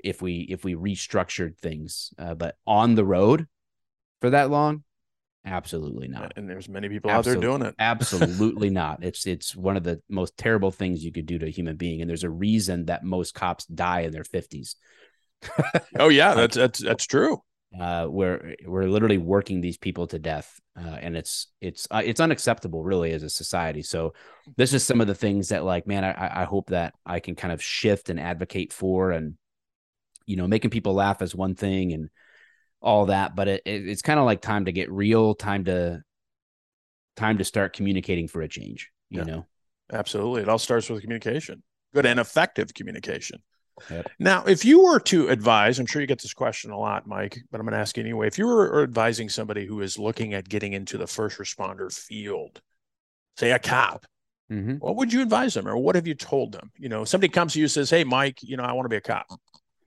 if 0.04 0.22
we 0.22 0.40
if 0.50 0.64
we 0.64 0.76
restructured 0.76 1.58
things. 1.58 2.14
Uh, 2.18 2.36
but 2.36 2.56
on 2.68 2.96
the 2.96 3.06
road 3.06 3.48
for 4.22 4.32
that 4.32 4.50
long, 4.50 4.84
absolutely 5.46 6.08
not. 6.08 6.34
And 6.36 6.50
there's 6.50 6.70
many 6.70 6.90
people 6.90 7.12
out 7.12 7.26
there 7.26 7.36
doing 7.36 7.62
it. 7.62 7.76
absolutely 7.80 8.70
not. 8.82 9.04
It's 9.04 9.26
it's 9.26 9.56
one 9.56 9.78
of 9.78 9.84
the 9.84 10.02
most 10.10 10.38
terrible 10.38 10.72
things 10.72 11.04
you 11.04 11.12
could 11.12 11.26
do 11.26 11.40
to 11.40 11.48
a 11.48 11.52
human 11.52 11.76
being. 11.76 12.02
And 12.02 12.10
there's 12.10 12.24
a 12.24 12.30
reason 12.30 12.86
that 12.86 13.04
most 13.04 13.34
cops 13.34 13.66
die 13.66 14.02
in 14.02 14.12
their 14.12 14.24
fifties. 14.24 14.76
oh 15.98 16.10
yeah, 16.10 16.34
that's 16.36 16.56
that's 16.56 16.80
that's 16.80 17.06
true. 17.06 17.42
Uh, 17.80 18.08
we're 18.10 18.56
we're 18.66 18.88
literally 18.90 19.20
working 19.20 19.62
these 19.62 19.78
people 19.78 20.08
to 20.08 20.18
death, 20.18 20.60
uh, 20.76 20.98
and 21.02 21.16
it's 21.16 21.48
it's 21.62 21.88
uh, 21.92 22.02
it's 22.04 22.20
unacceptable, 22.20 22.84
really, 22.84 23.12
as 23.12 23.22
a 23.22 23.30
society. 23.30 23.84
So, 23.84 24.14
this 24.58 24.74
is 24.74 24.84
some 24.84 25.02
of 25.02 25.08
the 25.08 25.14
things 25.14 25.50
that, 25.50 25.64
like, 25.64 25.86
man, 25.86 26.04
I 26.04 26.42
I 26.42 26.44
hope 26.46 26.72
that 26.72 26.96
I 27.06 27.20
can 27.20 27.36
kind 27.36 27.54
of 27.54 27.62
shift 27.62 28.10
and 28.10 28.20
advocate 28.20 28.74
for, 28.74 29.12
and 29.12 29.36
you 30.26 30.36
know, 30.36 30.48
making 30.48 30.72
people 30.72 30.94
laugh 30.94 31.22
is 31.22 31.36
one 31.36 31.54
thing 31.54 31.94
and 31.94 32.10
all 32.82 33.08
that, 33.08 33.36
but 33.36 33.48
it, 33.48 33.62
it 33.66 33.88
it's 33.88 34.02
kind 34.02 34.20
of 34.20 34.26
like 34.26 34.42
time 34.42 34.66
to 34.66 34.72
get 34.72 34.92
real, 34.92 35.36
time 35.36 35.66
to 35.66 36.02
time 37.16 37.38
to 37.38 37.44
start 37.44 37.74
communicating 37.74 38.28
for 38.28 38.42
a 38.42 38.48
change, 38.48 38.90
you 39.10 39.20
yeah, 39.20 39.26
know. 39.26 39.46
Absolutely. 39.92 40.42
It 40.42 40.50
all 40.50 40.60
starts 40.60 40.90
with 40.90 41.02
communication. 41.02 41.64
Good 41.94 42.06
and 42.06 42.20
effective 42.20 42.74
communication. 42.74 43.42
Yep. 43.90 44.12
Now, 44.20 44.44
if 44.46 44.66
you 44.66 44.84
were 44.84 45.00
to 45.02 45.30
advise, 45.30 45.80
I'm 45.80 45.86
sure 45.86 46.02
you 46.02 46.08
get 46.08 46.22
this 46.22 46.34
question 46.34 46.72
a 46.72 46.78
lot, 46.78 47.08
Mike, 47.08 47.40
but 47.50 47.60
I'm 47.60 47.66
going 47.66 47.74
to 47.74 47.80
ask 47.80 47.98
you 47.98 48.04
anyway. 48.04 48.28
If 48.28 48.38
you 48.38 48.46
were 48.46 48.84
advising 48.84 49.30
somebody 49.30 49.66
who 49.66 49.82
is 49.82 49.98
looking 49.98 50.34
at 50.34 50.48
getting 50.48 50.74
into 50.74 50.98
the 50.98 51.08
first 51.08 51.38
responder 51.38 51.92
field, 51.92 52.62
say 53.38 53.52
a 53.52 53.60
cop, 53.60 54.06
mm-hmm. 54.52 54.76
what 54.76 54.98
would 54.98 55.14
you 55.14 55.22
advise 55.22 55.54
them 55.54 55.68
or 55.68 55.78
what 55.78 55.96
have 55.96 56.08
you 56.08 56.14
told 56.14 56.52
them? 56.52 56.72
You 56.78 56.90
know, 56.90 57.06
somebody 57.06 57.32
comes 57.32 57.54
to 57.54 57.60
you 57.60 57.66
and 57.66 57.72
says, 57.72 57.90
Hey, 57.90 58.04
Mike, 58.04 58.40
you 58.42 58.58
know, 58.58 58.64
I 58.64 58.74
want 58.74 58.86
to 58.86 58.90
be 58.90 58.98
a 58.98 59.02
cop. 59.02 59.28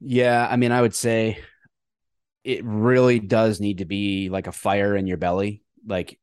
Yeah, 0.01 0.49
I 0.51 0.57
mean, 0.57 0.73
I 0.73 0.81
would 0.81 0.95
say 0.95 1.39
it 2.45 2.65
really 2.65 3.21
does 3.21 3.61
need 3.61 3.79
to 3.79 3.85
be 3.85 4.29
like 4.29 4.47
a 4.47 4.53
fire 4.53 4.97
in 4.97 5.07
your 5.07 5.17
belly. 5.17 5.63
Like 5.87 6.19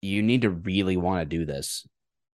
you 0.00 0.22
need 0.22 0.42
to 0.42 0.50
really 0.50 0.96
want 0.96 1.20
to 1.20 1.36
do 1.36 1.44
this. 1.44 1.86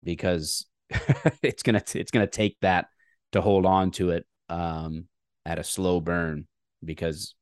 because 0.04 0.66
it's 1.42 1.62
gonna 1.62 1.82
it's 1.94 2.10
gonna 2.10 2.26
take 2.26 2.56
that 2.62 2.86
to 3.32 3.40
hold 3.42 3.66
on 3.66 3.90
to 3.92 4.10
it 4.10 4.26
um, 4.48 5.04
at 5.44 5.58
a 5.58 5.64
slow 5.64 6.00
burn 6.00 6.46
because 6.84 7.34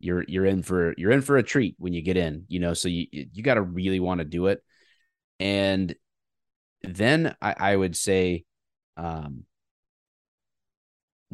you're 0.00 0.24
you're 0.28 0.46
in 0.46 0.62
for 0.62 0.94
you're 0.98 1.12
in 1.12 1.22
for 1.22 1.36
a 1.38 1.42
treat 1.42 1.76
when 1.78 1.92
you 1.92 2.02
get 2.02 2.16
in, 2.16 2.44
you 2.48 2.60
know. 2.60 2.74
So 2.74 2.88
you 2.88 3.06
you 3.12 3.42
got 3.42 3.54
to 3.54 3.62
really 3.62 4.00
want 4.00 4.18
to 4.20 4.24
do 4.24 4.48
it, 4.48 4.62
and 5.40 5.94
then 6.82 7.36
I, 7.42 7.54
I 7.58 7.76
would 7.76 7.96
say, 7.96 8.44
um, 8.96 9.44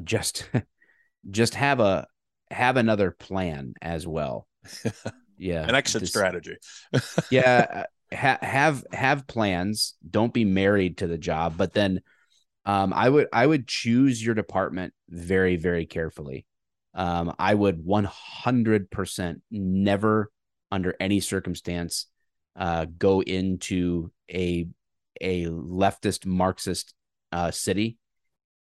just 0.03 0.49
just 1.31 1.55
have 1.55 1.81
a 1.81 2.07
have 2.55 2.77
another 2.77 3.11
plan 3.11 3.75
as 3.83 4.07
well. 4.07 4.47
Yeah, 5.37 5.69
an 5.69 5.75
exit 5.75 6.07
strategy. 6.07 6.57
yeah, 7.31 7.87
ha- 8.12 8.38
have 8.40 8.85
have 8.93 9.27
plans. 9.27 9.95
Don't 10.09 10.33
be 10.33 10.45
married 10.45 10.99
to 10.99 11.09
the 11.09 11.19
job, 11.19 11.55
but 11.57 11.73
then 11.73 12.03
um, 12.64 12.93
I 12.93 13.09
would 13.09 13.27
I 13.33 13.45
would 13.45 13.67
choose 13.67 14.25
your 14.25 14.37
department 14.37 14.95
very 15.09 15.57
very 15.57 15.87
carefully. 15.87 16.47
Um, 16.95 17.35
I 17.37 17.53
would 17.53 17.85
100% 17.85 19.40
never, 19.51 20.31
under 20.71 20.95
any 21.01 21.19
circumstance, 21.19 22.07
uh, 22.55 22.87
go 22.97 23.21
into 23.21 24.12
a 24.31 24.69
a 25.21 25.47
leftist 25.47 26.27
Marxist 26.27 26.95
uh, 27.33 27.51
city 27.51 27.99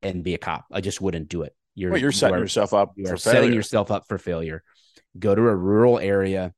and 0.01 0.23
be 0.23 0.33
a 0.33 0.39
cop. 0.39 0.65
I 0.71 0.81
just 0.81 0.99
wouldn't 0.99 1.29
do 1.29 1.43
it. 1.43 1.55
You're 1.75 1.91
well, 1.91 2.01
you're 2.01 2.11
setting 2.11 2.35
you 2.35 2.39
are, 2.39 2.43
yourself 2.43 2.73
up. 2.73 2.93
You 2.95 3.07
are 3.07 3.17
setting 3.17 3.53
yourself 3.53 3.91
up 3.91 4.07
for 4.07 4.17
failure. 4.17 4.63
Go 5.17 5.35
to 5.35 5.41
a 5.41 5.55
rural 5.55 5.99
area 5.99 6.53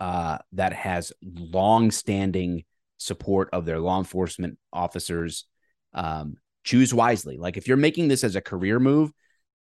uh, 0.00 0.38
that 0.52 0.72
has 0.72 1.12
long-standing 1.22 2.64
support 2.98 3.50
of 3.52 3.64
their 3.64 3.80
law 3.80 3.98
enforcement 3.98 4.58
officers. 4.72 5.44
Um, 5.92 6.36
choose 6.64 6.94
wisely. 6.94 7.36
Like 7.36 7.56
if 7.56 7.66
you're 7.66 7.76
making 7.76 8.08
this 8.08 8.24
as 8.24 8.36
a 8.36 8.40
career 8.40 8.78
move, 8.78 9.10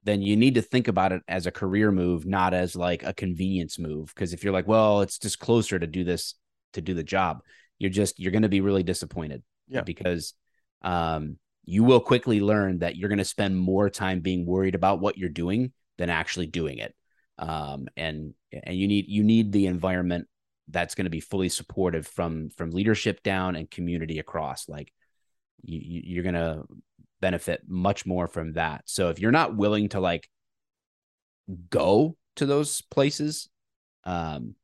then 0.04 0.22
you 0.22 0.36
need 0.36 0.54
to 0.54 0.62
think 0.62 0.88
about 0.88 1.12
it 1.12 1.22
as 1.28 1.46
a 1.46 1.50
career 1.50 1.90
move, 1.90 2.26
not 2.26 2.54
as 2.54 2.76
like 2.76 3.02
a 3.02 3.12
convenience 3.12 3.78
move. 3.78 4.12
Because 4.14 4.32
if 4.32 4.44
you're 4.44 4.52
like, 4.52 4.68
well, 4.68 5.00
it's 5.02 5.18
just 5.18 5.38
closer 5.38 5.78
to 5.78 5.86
do 5.86 6.04
this 6.04 6.34
to 6.72 6.80
do 6.80 6.94
the 6.94 7.02
job, 7.02 7.40
you're 7.78 7.90
just 7.90 8.18
you're 8.18 8.32
going 8.32 8.42
to 8.42 8.48
be 8.48 8.60
really 8.60 8.82
disappointed. 8.82 9.42
Yeah. 9.68 9.82
Because 9.82 10.34
um, 10.82 11.38
you 11.66 11.82
will 11.82 12.00
quickly 12.00 12.40
learn 12.40 12.78
that 12.78 12.96
you're 12.96 13.08
going 13.08 13.18
to 13.18 13.24
spend 13.24 13.58
more 13.58 13.90
time 13.90 14.20
being 14.20 14.46
worried 14.46 14.76
about 14.76 15.00
what 15.00 15.18
you're 15.18 15.28
doing 15.28 15.72
than 15.98 16.08
actually 16.08 16.46
doing 16.46 16.78
it. 16.78 16.94
Um, 17.38 17.88
and 17.96 18.34
and 18.52 18.76
you 18.76 18.88
need 18.88 19.06
you 19.08 19.22
need 19.22 19.52
the 19.52 19.66
environment 19.66 20.28
that's 20.68 20.94
going 20.94 21.04
to 21.04 21.10
be 21.10 21.20
fully 21.20 21.48
supportive 21.48 22.06
from 22.06 22.50
from 22.50 22.70
leadership 22.70 23.22
down 23.22 23.56
and 23.56 23.70
community 23.70 24.20
across. 24.20 24.68
Like 24.68 24.92
you, 25.62 26.00
you're 26.04 26.22
going 26.22 26.34
to 26.34 26.64
benefit 27.20 27.62
much 27.66 28.06
more 28.06 28.28
from 28.28 28.52
that. 28.54 28.82
So 28.86 29.10
if 29.10 29.18
you're 29.18 29.32
not 29.32 29.56
willing 29.56 29.88
to 29.90 30.00
like 30.00 30.28
go 31.68 32.16
to 32.36 32.46
those 32.46 32.80
places, 32.82 33.48
um, 34.04 34.54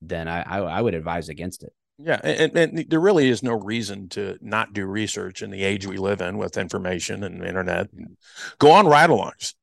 then 0.00 0.28
I, 0.28 0.42
I, 0.42 0.58
I 0.60 0.80
would 0.80 0.94
advise 0.94 1.28
against 1.28 1.62
it. 1.64 1.72
Yeah, 2.00 2.20
and, 2.22 2.56
and, 2.56 2.88
there 2.88 3.00
really 3.00 3.28
is 3.28 3.42
no 3.42 3.54
reason 3.54 4.08
to 4.10 4.38
not 4.40 4.72
do 4.72 4.86
research 4.86 5.42
in 5.42 5.50
the 5.50 5.64
age 5.64 5.84
we 5.84 5.96
live 5.96 6.20
in 6.20 6.38
with 6.38 6.56
information 6.56 7.24
and 7.24 7.44
internet. 7.44 7.88
Go 8.58 8.70
on 8.70 8.86
ride-alongs. 8.86 9.54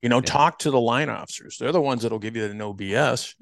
You 0.00 0.08
know, 0.08 0.18
yeah. 0.18 0.22
talk 0.22 0.60
to 0.60 0.70
the 0.70 0.80
line 0.80 1.10
officers. 1.10 1.58
They're 1.58 1.72
the 1.72 1.80
ones 1.80 2.02
that'll 2.02 2.20
give 2.20 2.36
you 2.36 2.46
the 2.46 2.54
no 2.54 2.72
BS. 2.72 3.34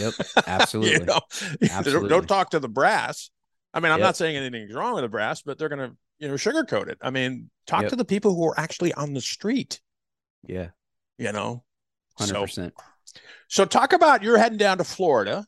Yep, 0.00 0.46
absolutely. 0.46 0.92
you 1.00 1.04
know? 1.04 1.20
absolutely. 1.62 2.08
Don't, 2.08 2.20
don't, 2.20 2.26
talk 2.26 2.50
to 2.50 2.60
the 2.60 2.68
brass. 2.68 3.30
I 3.74 3.80
mean, 3.80 3.92
I'm 3.92 3.98
yep. 3.98 4.06
not 4.06 4.16
saying 4.16 4.36
anything's 4.36 4.72
wrong 4.72 4.94
with 4.94 5.02
the 5.02 5.08
brass, 5.08 5.42
but 5.42 5.58
they're 5.58 5.68
going 5.68 5.90
to 5.90 5.96
you 6.18 6.28
know 6.28 6.34
sugarcoat 6.34 6.88
it. 6.88 6.98
I 7.02 7.10
mean, 7.10 7.50
talk 7.66 7.82
yep. 7.82 7.90
to 7.90 7.96
the 7.96 8.04
people 8.04 8.34
who 8.34 8.46
are 8.46 8.58
actually 8.58 8.94
on 8.94 9.12
the 9.12 9.20
street. 9.20 9.80
Yeah, 10.42 10.68
you 11.18 11.32
know, 11.32 11.64
hundred 12.16 12.32
so, 12.32 12.42
percent. 12.42 12.74
So 13.48 13.64
talk 13.64 13.92
about 13.92 14.22
you're 14.22 14.38
heading 14.38 14.58
down 14.58 14.78
to 14.78 14.84
Florida 14.84 15.44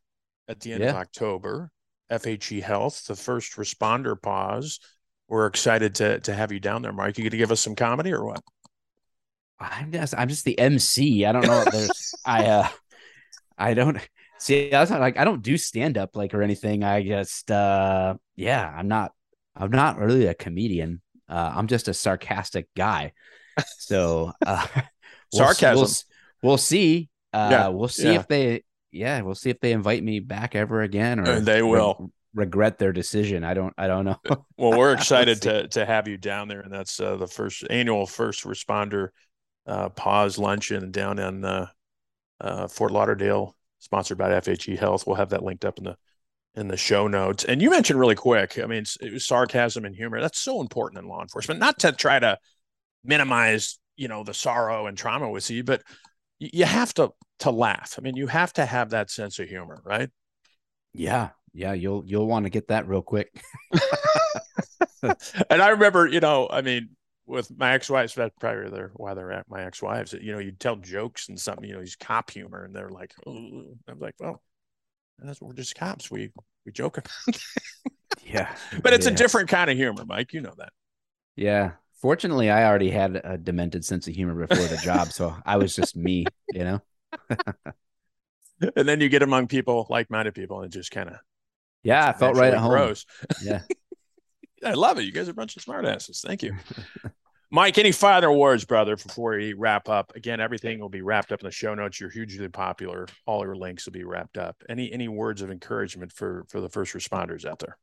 at 0.49 0.61
the 0.61 0.73
end 0.73 0.83
yeah. 0.83 0.90
of 0.90 0.97
October. 0.97 1.71
FHE 2.11 2.62
Health, 2.62 3.07
the 3.07 3.16
first 3.16 3.57
responder 3.57 4.21
pause. 4.21 4.81
We're 5.29 5.47
excited 5.47 5.97
to 5.97 6.21
to 6.21 6.35
have 6.35 6.53
you 6.53 6.61
down 6.61 6.83
there, 6.83 6.92
Mike. 6.92 7.18
You 7.18 7.25
going 7.25 7.33
to 7.33 7.37
give 7.37 7.53
us 7.53 7.61
some 7.61 7.75
comedy 7.75 8.12
or 8.12 8.25
what? 8.25 8.42
I'm 9.61 9.92
just 9.92 10.14
I'm 10.16 10.29
just 10.29 10.44
the 10.44 10.59
MC. 10.59 11.25
I 11.25 11.33
don't 11.33 11.47
know. 11.47 11.64
There's 11.71 12.14
I 12.25 12.47
uh 12.47 12.68
I 13.59 13.75
don't 13.75 13.99
see. 14.38 14.71
That's 14.71 14.90
not 14.90 15.01
like 15.01 15.18
I 15.18 15.25
don't 15.25 15.42
do 15.42 15.59
stand 15.59 15.99
up 15.99 16.16
like 16.16 16.33
or 16.33 16.42
anything. 16.42 16.83
I 16.83 17.03
just 17.03 17.51
uh 17.51 18.14
yeah. 18.37 18.73
I'm 18.75 18.88
not 18.88 19.12
I'm 19.59 19.71
not 19.71 19.99
really 19.99 20.27
a 20.27 20.35
comedian. 20.35 21.03
Uh, 21.29 21.53
I'm 21.55 21.66
just 21.66 21.88
a 21.88 21.94
sarcastic 21.94 22.68
guy. 22.77 23.12
So 23.79 24.33
uh, 24.47 24.66
we'll, 25.33 25.42
sarcasm. 25.42 25.77
We'll, 25.77 26.51
we'll 26.51 26.59
see. 26.59 27.09
Uh, 27.33 27.49
yeah. 27.51 27.68
We'll 27.68 27.88
see 27.88 28.12
yeah. 28.12 28.21
if 28.21 28.29
they. 28.29 28.62
Yeah, 28.90 29.20
we'll 29.20 29.35
see 29.35 29.51
if 29.51 29.61
they 29.61 29.72
invite 29.72 30.03
me 30.03 30.20
back 30.20 30.55
ever 30.55 30.83
again, 30.83 31.20
or 31.20 31.31
and 31.31 31.46
they 31.46 31.62
will 31.62 31.96
re- 32.35 32.44
regret 32.44 32.79
their 32.79 32.92
decision. 32.92 33.44
I 33.44 33.55
don't. 33.55 33.74
I 33.77 33.87
don't 33.87 34.05
know. 34.05 34.18
well, 34.57 34.79
we're 34.79 34.92
excited 34.94 35.42
to 35.42 35.68
to 35.68 35.85
have 35.85 36.09
you 36.09 36.16
down 36.16 36.48
there, 36.48 36.61
and 36.61 36.72
that's 36.72 36.98
uh, 36.98 37.16
the 37.16 37.27
first 37.27 37.64
annual 37.68 38.07
first 38.07 38.44
responder 38.44 39.09
uh, 39.66 39.90
pause 39.90 40.38
luncheon 40.38 40.90
down 40.90 41.18
in 41.18 41.44
uh, 41.44 41.66
uh, 42.40 42.66
Fort 42.68 42.92
Lauderdale, 42.92 43.55
sponsored 43.79 44.18
by 44.18 44.31
FHE 44.31 44.79
Health. 44.79 45.07
We'll 45.07 45.16
have 45.16 45.31
that 45.31 45.44
linked 45.44 45.64
up 45.64 45.79
in 45.79 45.85
the 45.85 45.96
in 46.55 46.68
the 46.68 46.77
show 46.77 47.07
notes. 47.07 47.44
And 47.44 47.62
you 47.62 47.70
mentioned 47.70 48.01
really 48.01 48.16
quick, 48.16 48.59
I 48.59 48.66
mean, 48.66 48.85
sarcasm 48.85 49.85
and 49.85 49.94
humor. 49.94 50.20
That's 50.20 50.40
so 50.40 50.61
important 50.61 51.03
in 51.03 51.09
law 51.09 51.22
enforcement, 51.22 51.61
not 51.61 51.79
to 51.81 51.92
try 51.92 52.18
to 52.18 52.38
minimize, 53.05 53.79
you 53.96 54.09
know, 54.09 54.24
the 54.24 54.35
sorrow 54.35 54.87
and 54.87 54.98
trauma 54.98 55.31
we 55.31 55.40
see, 55.40 55.62
but 55.62 55.83
you 56.40 56.64
have 56.64 56.92
to 56.94 57.11
to 57.40 57.51
laugh. 57.51 57.94
I 57.98 58.03
mean, 58.03 58.16
you 58.16 58.27
have 58.27 58.53
to 58.55 58.66
have 58.66 58.90
that 58.90 59.11
sense 59.11 59.38
of 59.38 59.48
humor, 59.48 59.81
right? 59.85 60.11
Yeah. 60.92 61.31
Yeah, 61.55 61.72
you'll 61.72 62.05
you'll 62.07 62.27
want 62.27 62.44
to 62.44 62.51
get 62.51 62.68
that 62.68 62.87
real 62.87 63.03
quick. 63.03 63.42
and 65.03 65.62
I 65.62 65.70
remember, 65.70 66.07
you 66.07 66.20
know, 66.20 66.46
I 66.51 66.61
mean, 66.61 66.90
with 67.27 67.51
my 67.57 67.72
ex-wives, 67.72 68.14
that's 68.14 68.35
probably 68.38 68.70
they're 68.70 68.92
why 68.94 69.14
they're 69.14 69.33
at 69.33 69.48
my 69.48 69.64
ex-wives. 69.64 70.12
You 70.12 70.33
know, 70.33 70.38
you 70.38 70.53
tell 70.53 70.77
jokes 70.77 71.29
and 71.29 71.40
something, 71.40 71.68
you 71.68 71.74
know, 71.74 71.81
these 71.81 71.96
cop 71.96 72.31
humor, 72.31 72.64
and 72.64 72.74
they're 72.74 72.90
like, 72.90 73.12
oh. 73.27 73.64
I'm 73.88 73.98
like, 73.98 74.14
well, 74.20 74.42
that's 75.18 75.40
we're 75.40 75.53
just 75.53 75.74
cops. 75.74 76.11
We 76.11 76.31
we 76.64 76.72
joke 76.72 76.98
about. 76.98 77.40
yeah, 78.24 78.55
but 78.83 78.92
it's 78.92 79.07
yeah. 79.07 79.12
a 79.12 79.16
different 79.16 79.48
kind 79.48 79.70
of 79.70 79.77
humor, 79.77 80.05
Mike. 80.07 80.33
You 80.33 80.40
know 80.40 80.55
that. 80.59 80.72
Yeah. 81.37 81.72
Fortunately, 82.01 82.48
I 82.48 82.64
already 82.64 82.90
had 82.90 83.20
a 83.24 83.37
demented 83.37 83.85
sense 83.85 84.07
of 84.07 84.14
humor 84.14 84.46
before 84.46 84.66
the 84.68 84.77
job, 84.77 85.09
so 85.12 85.37
I 85.44 85.57
was 85.57 85.74
just 85.74 85.96
me, 85.96 86.27
you 86.53 86.62
know. 86.62 86.81
and 88.61 88.88
then 88.88 89.01
you 89.01 89.09
get 89.09 89.23
among 89.23 89.49
people, 89.49 89.87
like-minded 89.90 90.35
people, 90.35 90.62
and 90.62 90.73
just 90.73 90.90
kind 90.90 91.09
of. 91.09 91.16
Yeah, 91.83 92.09
I 92.09 92.12
felt 92.12 92.37
right 92.37 92.53
at 92.53 92.59
home. 92.59 92.94
Yeah. 93.42 93.61
I 94.64 94.73
love 94.73 94.99
it. 94.99 95.05
You 95.05 95.12
guys 95.12 95.29
are 95.29 95.33
a 95.33 95.35
bunch 95.35 95.57
of 95.57 95.64
smartasses. 95.64 96.21
Thank 96.21 96.42
you. 96.42 96.57
Mike, 97.51 97.79
any 97.79 97.92
final 97.92 98.38
words, 98.38 98.64
brother, 98.64 98.97
before 98.97 99.37
we 99.37 99.55
wrap 99.55 99.88
up? 99.88 100.12
Again, 100.14 100.38
everything 100.38 100.81
will 100.81 100.90
be 100.90 101.01
wrapped 101.01 101.33
up 101.33 101.40
in 101.40 101.47
the 101.47 101.51
show 101.51 101.75
notes. 101.75 101.99
You're 101.99 102.11
hugely 102.11 102.49
popular. 102.49 103.07
All 103.25 103.42
your 103.42 103.57
links 103.57 103.87
will 103.87 103.92
be 103.92 104.05
wrapped 104.05 104.37
up. 104.37 104.57
Any 104.68 104.92
any 104.92 105.09
words 105.09 105.40
of 105.40 105.51
encouragement 105.51 106.12
for 106.12 106.44
for 106.49 106.61
the 106.61 106.68
first 106.68 106.92
responders 106.92 107.47
out 107.47 107.61
there? 107.61 107.79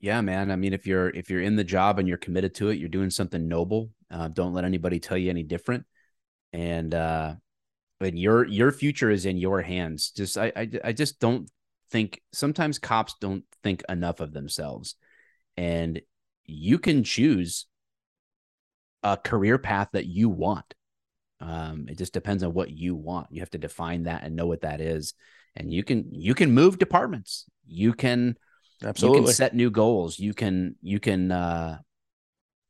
Yeah, 0.00 0.20
man. 0.22 0.50
I 0.50 0.56
mean, 0.56 0.72
if 0.72 0.86
you're 0.86 1.10
if 1.10 1.28
you're 1.28 1.42
in 1.42 1.56
the 1.56 1.64
job 1.64 1.98
and 1.98 2.08
you're 2.08 2.16
committed 2.16 2.54
to 2.56 2.70
it, 2.70 2.78
you're 2.78 2.88
doing 2.88 3.10
something 3.10 3.48
noble. 3.48 3.90
Uh, 4.10 4.28
don't 4.28 4.54
let 4.54 4.64
anybody 4.64 4.98
tell 4.98 5.18
you 5.18 5.28
any 5.28 5.42
different. 5.42 5.84
And 6.54 6.94
uh, 6.94 7.34
and 8.00 8.18
your 8.18 8.46
your 8.46 8.72
future 8.72 9.10
is 9.10 9.26
in 9.26 9.36
your 9.36 9.62
hands. 9.62 10.10
Just 10.10 10.38
I 10.38 10.52
I, 10.54 10.70
I 10.84 10.92
just 10.92 11.20
don't 11.20 11.50
think 11.90 12.20
sometimes 12.32 12.78
cops 12.78 13.14
don't 13.20 13.44
think 13.62 13.82
enough 13.88 14.20
of 14.20 14.32
themselves, 14.32 14.94
and 15.56 16.00
you 16.44 16.78
can 16.78 17.04
choose 17.04 17.66
a 19.02 19.16
career 19.16 19.58
path 19.58 19.88
that 19.92 20.06
you 20.06 20.28
want. 20.28 20.74
Um, 21.40 21.86
it 21.88 21.98
just 21.98 22.12
depends 22.12 22.42
on 22.42 22.52
what 22.52 22.70
you 22.70 22.96
want. 22.96 23.28
You 23.30 23.40
have 23.40 23.50
to 23.50 23.58
define 23.58 24.04
that 24.04 24.24
and 24.24 24.34
know 24.34 24.46
what 24.46 24.62
that 24.62 24.80
is. 24.80 25.14
And 25.54 25.72
you 25.72 25.84
can 25.84 26.12
you 26.12 26.34
can 26.34 26.52
move 26.52 26.78
departments. 26.78 27.44
You 27.66 27.92
can 27.92 28.36
absolutely 28.82 29.20
you 29.20 29.26
can 29.26 29.34
set 29.34 29.54
new 29.54 29.70
goals. 29.70 30.18
You 30.18 30.34
can 30.34 30.76
you 30.82 31.00
can 31.00 31.30
uh, 31.30 31.78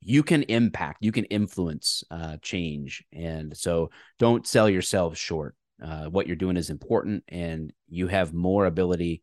you 0.01 0.23
can 0.23 0.43
impact. 0.45 0.99
You 1.01 1.13
can 1.13 1.25
influence 1.25 2.05
uh, 2.11 2.37
change. 2.43 3.05
And 3.13 3.57
so 3.57 3.91
don't 4.19 4.47
sell 4.47 4.69
yourself 4.69 5.17
short. 5.17 5.55
Uh, 5.83 6.07
what 6.07 6.27
you're 6.27 6.37
doing 6.37 6.57
is 6.57 6.71
important, 6.71 7.23
and 7.29 7.73
you 7.89 8.09
have 8.09 8.35
more 8.35 8.67
ability 8.67 9.23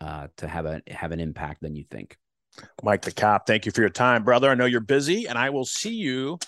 uh, 0.00 0.28
to 0.36 0.46
have 0.46 0.66
a 0.66 0.82
have 0.88 1.12
an 1.12 1.20
impact 1.20 1.62
than 1.62 1.74
you 1.74 1.84
think. 1.90 2.18
Mike 2.82 3.02
the 3.02 3.12
Cop, 3.12 3.46
thank 3.46 3.64
you 3.64 3.72
for 3.72 3.80
your 3.80 3.88
time, 3.88 4.22
brother. 4.22 4.50
I 4.50 4.54
know 4.54 4.66
you're 4.66 4.80
busy, 4.80 5.26
and 5.26 5.38
I 5.38 5.48
will 5.48 5.64
see 5.64 5.94
you 5.94 6.38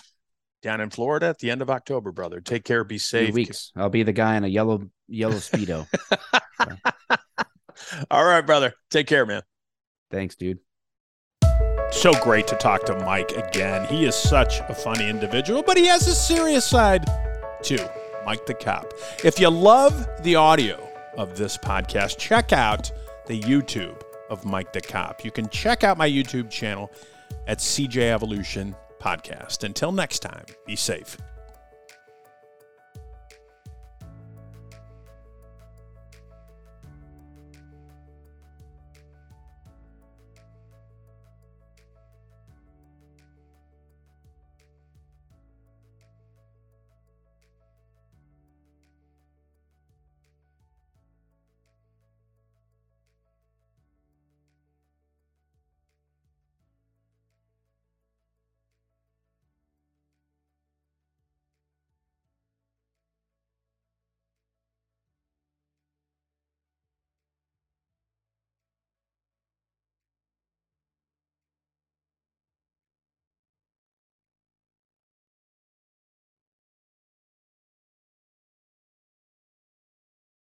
down 0.61 0.81
in 0.81 0.89
Florida 0.91 1.27
at 1.27 1.39
the 1.39 1.49
end 1.49 1.61
of 1.61 1.69
October, 1.69 2.11
brother. 2.11 2.39
Take 2.39 2.65
care, 2.65 2.83
be 2.83 2.97
safe. 2.97 3.33
weeks. 3.33 3.71
I'll 3.75 3.89
be 3.89 4.03
the 4.03 4.13
guy 4.13 4.35
in 4.35 4.43
a 4.43 4.47
yellow 4.47 4.89
yellow 5.07 5.35
speedo. 5.35 5.87
All 8.11 8.25
right, 8.25 8.45
brother. 8.45 8.73
Take 8.89 9.07
care, 9.07 9.25
man. 9.25 9.41
Thanks, 10.11 10.35
dude. 10.35 10.64
So 11.95 12.11
great 12.21 12.45
to 12.47 12.55
talk 12.57 12.83
to 12.85 12.95
Mike 12.99 13.31
again. 13.31 13.87
He 13.87 14.05
is 14.05 14.13
such 14.13 14.59
a 14.59 14.75
funny 14.75 15.09
individual, 15.09 15.63
but 15.63 15.75
he 15.75 15.87
has 15.87 16.05
a 16.07 16.13
serious 16.13 16.63
side 16.63 17.05
too. 17.63 17.83
Mike 18.25 18.45
the 18.45 18.53
Cop. 18.53 18.93
If 19.23 19.39
you 19.39 19.49
love 19.49 20.07
the 20.21 20.35
audio 20.35 20.87
of 21.17 21.37
this 21.37 21.57
podcast, 21.57 22.17
check 22.19 22.51
out 22.53 22.91
the 23.25 23.39
YouTube 23.39 23.99
of 24.29 24.45
Mike 24.45 24.73
the 24.73 24.81
Cop. 24.81 25.23
You 25.23 25.31
can 25.31 25.49
check 25.49 25.83
out 25.83 25.97
my 25.97 26.07
YouTube 26.07 26.51
channel 26.51 26.91
at 27.47 27.59
CJ 27.59 27.97
Evolution 28.11 28.75
Podcast. 28.99 29.63
Until 29.63 29.91
next 29.91 30.19
time, 30.19 30.45
be 30.67 30.75
safe. 30.75 31.17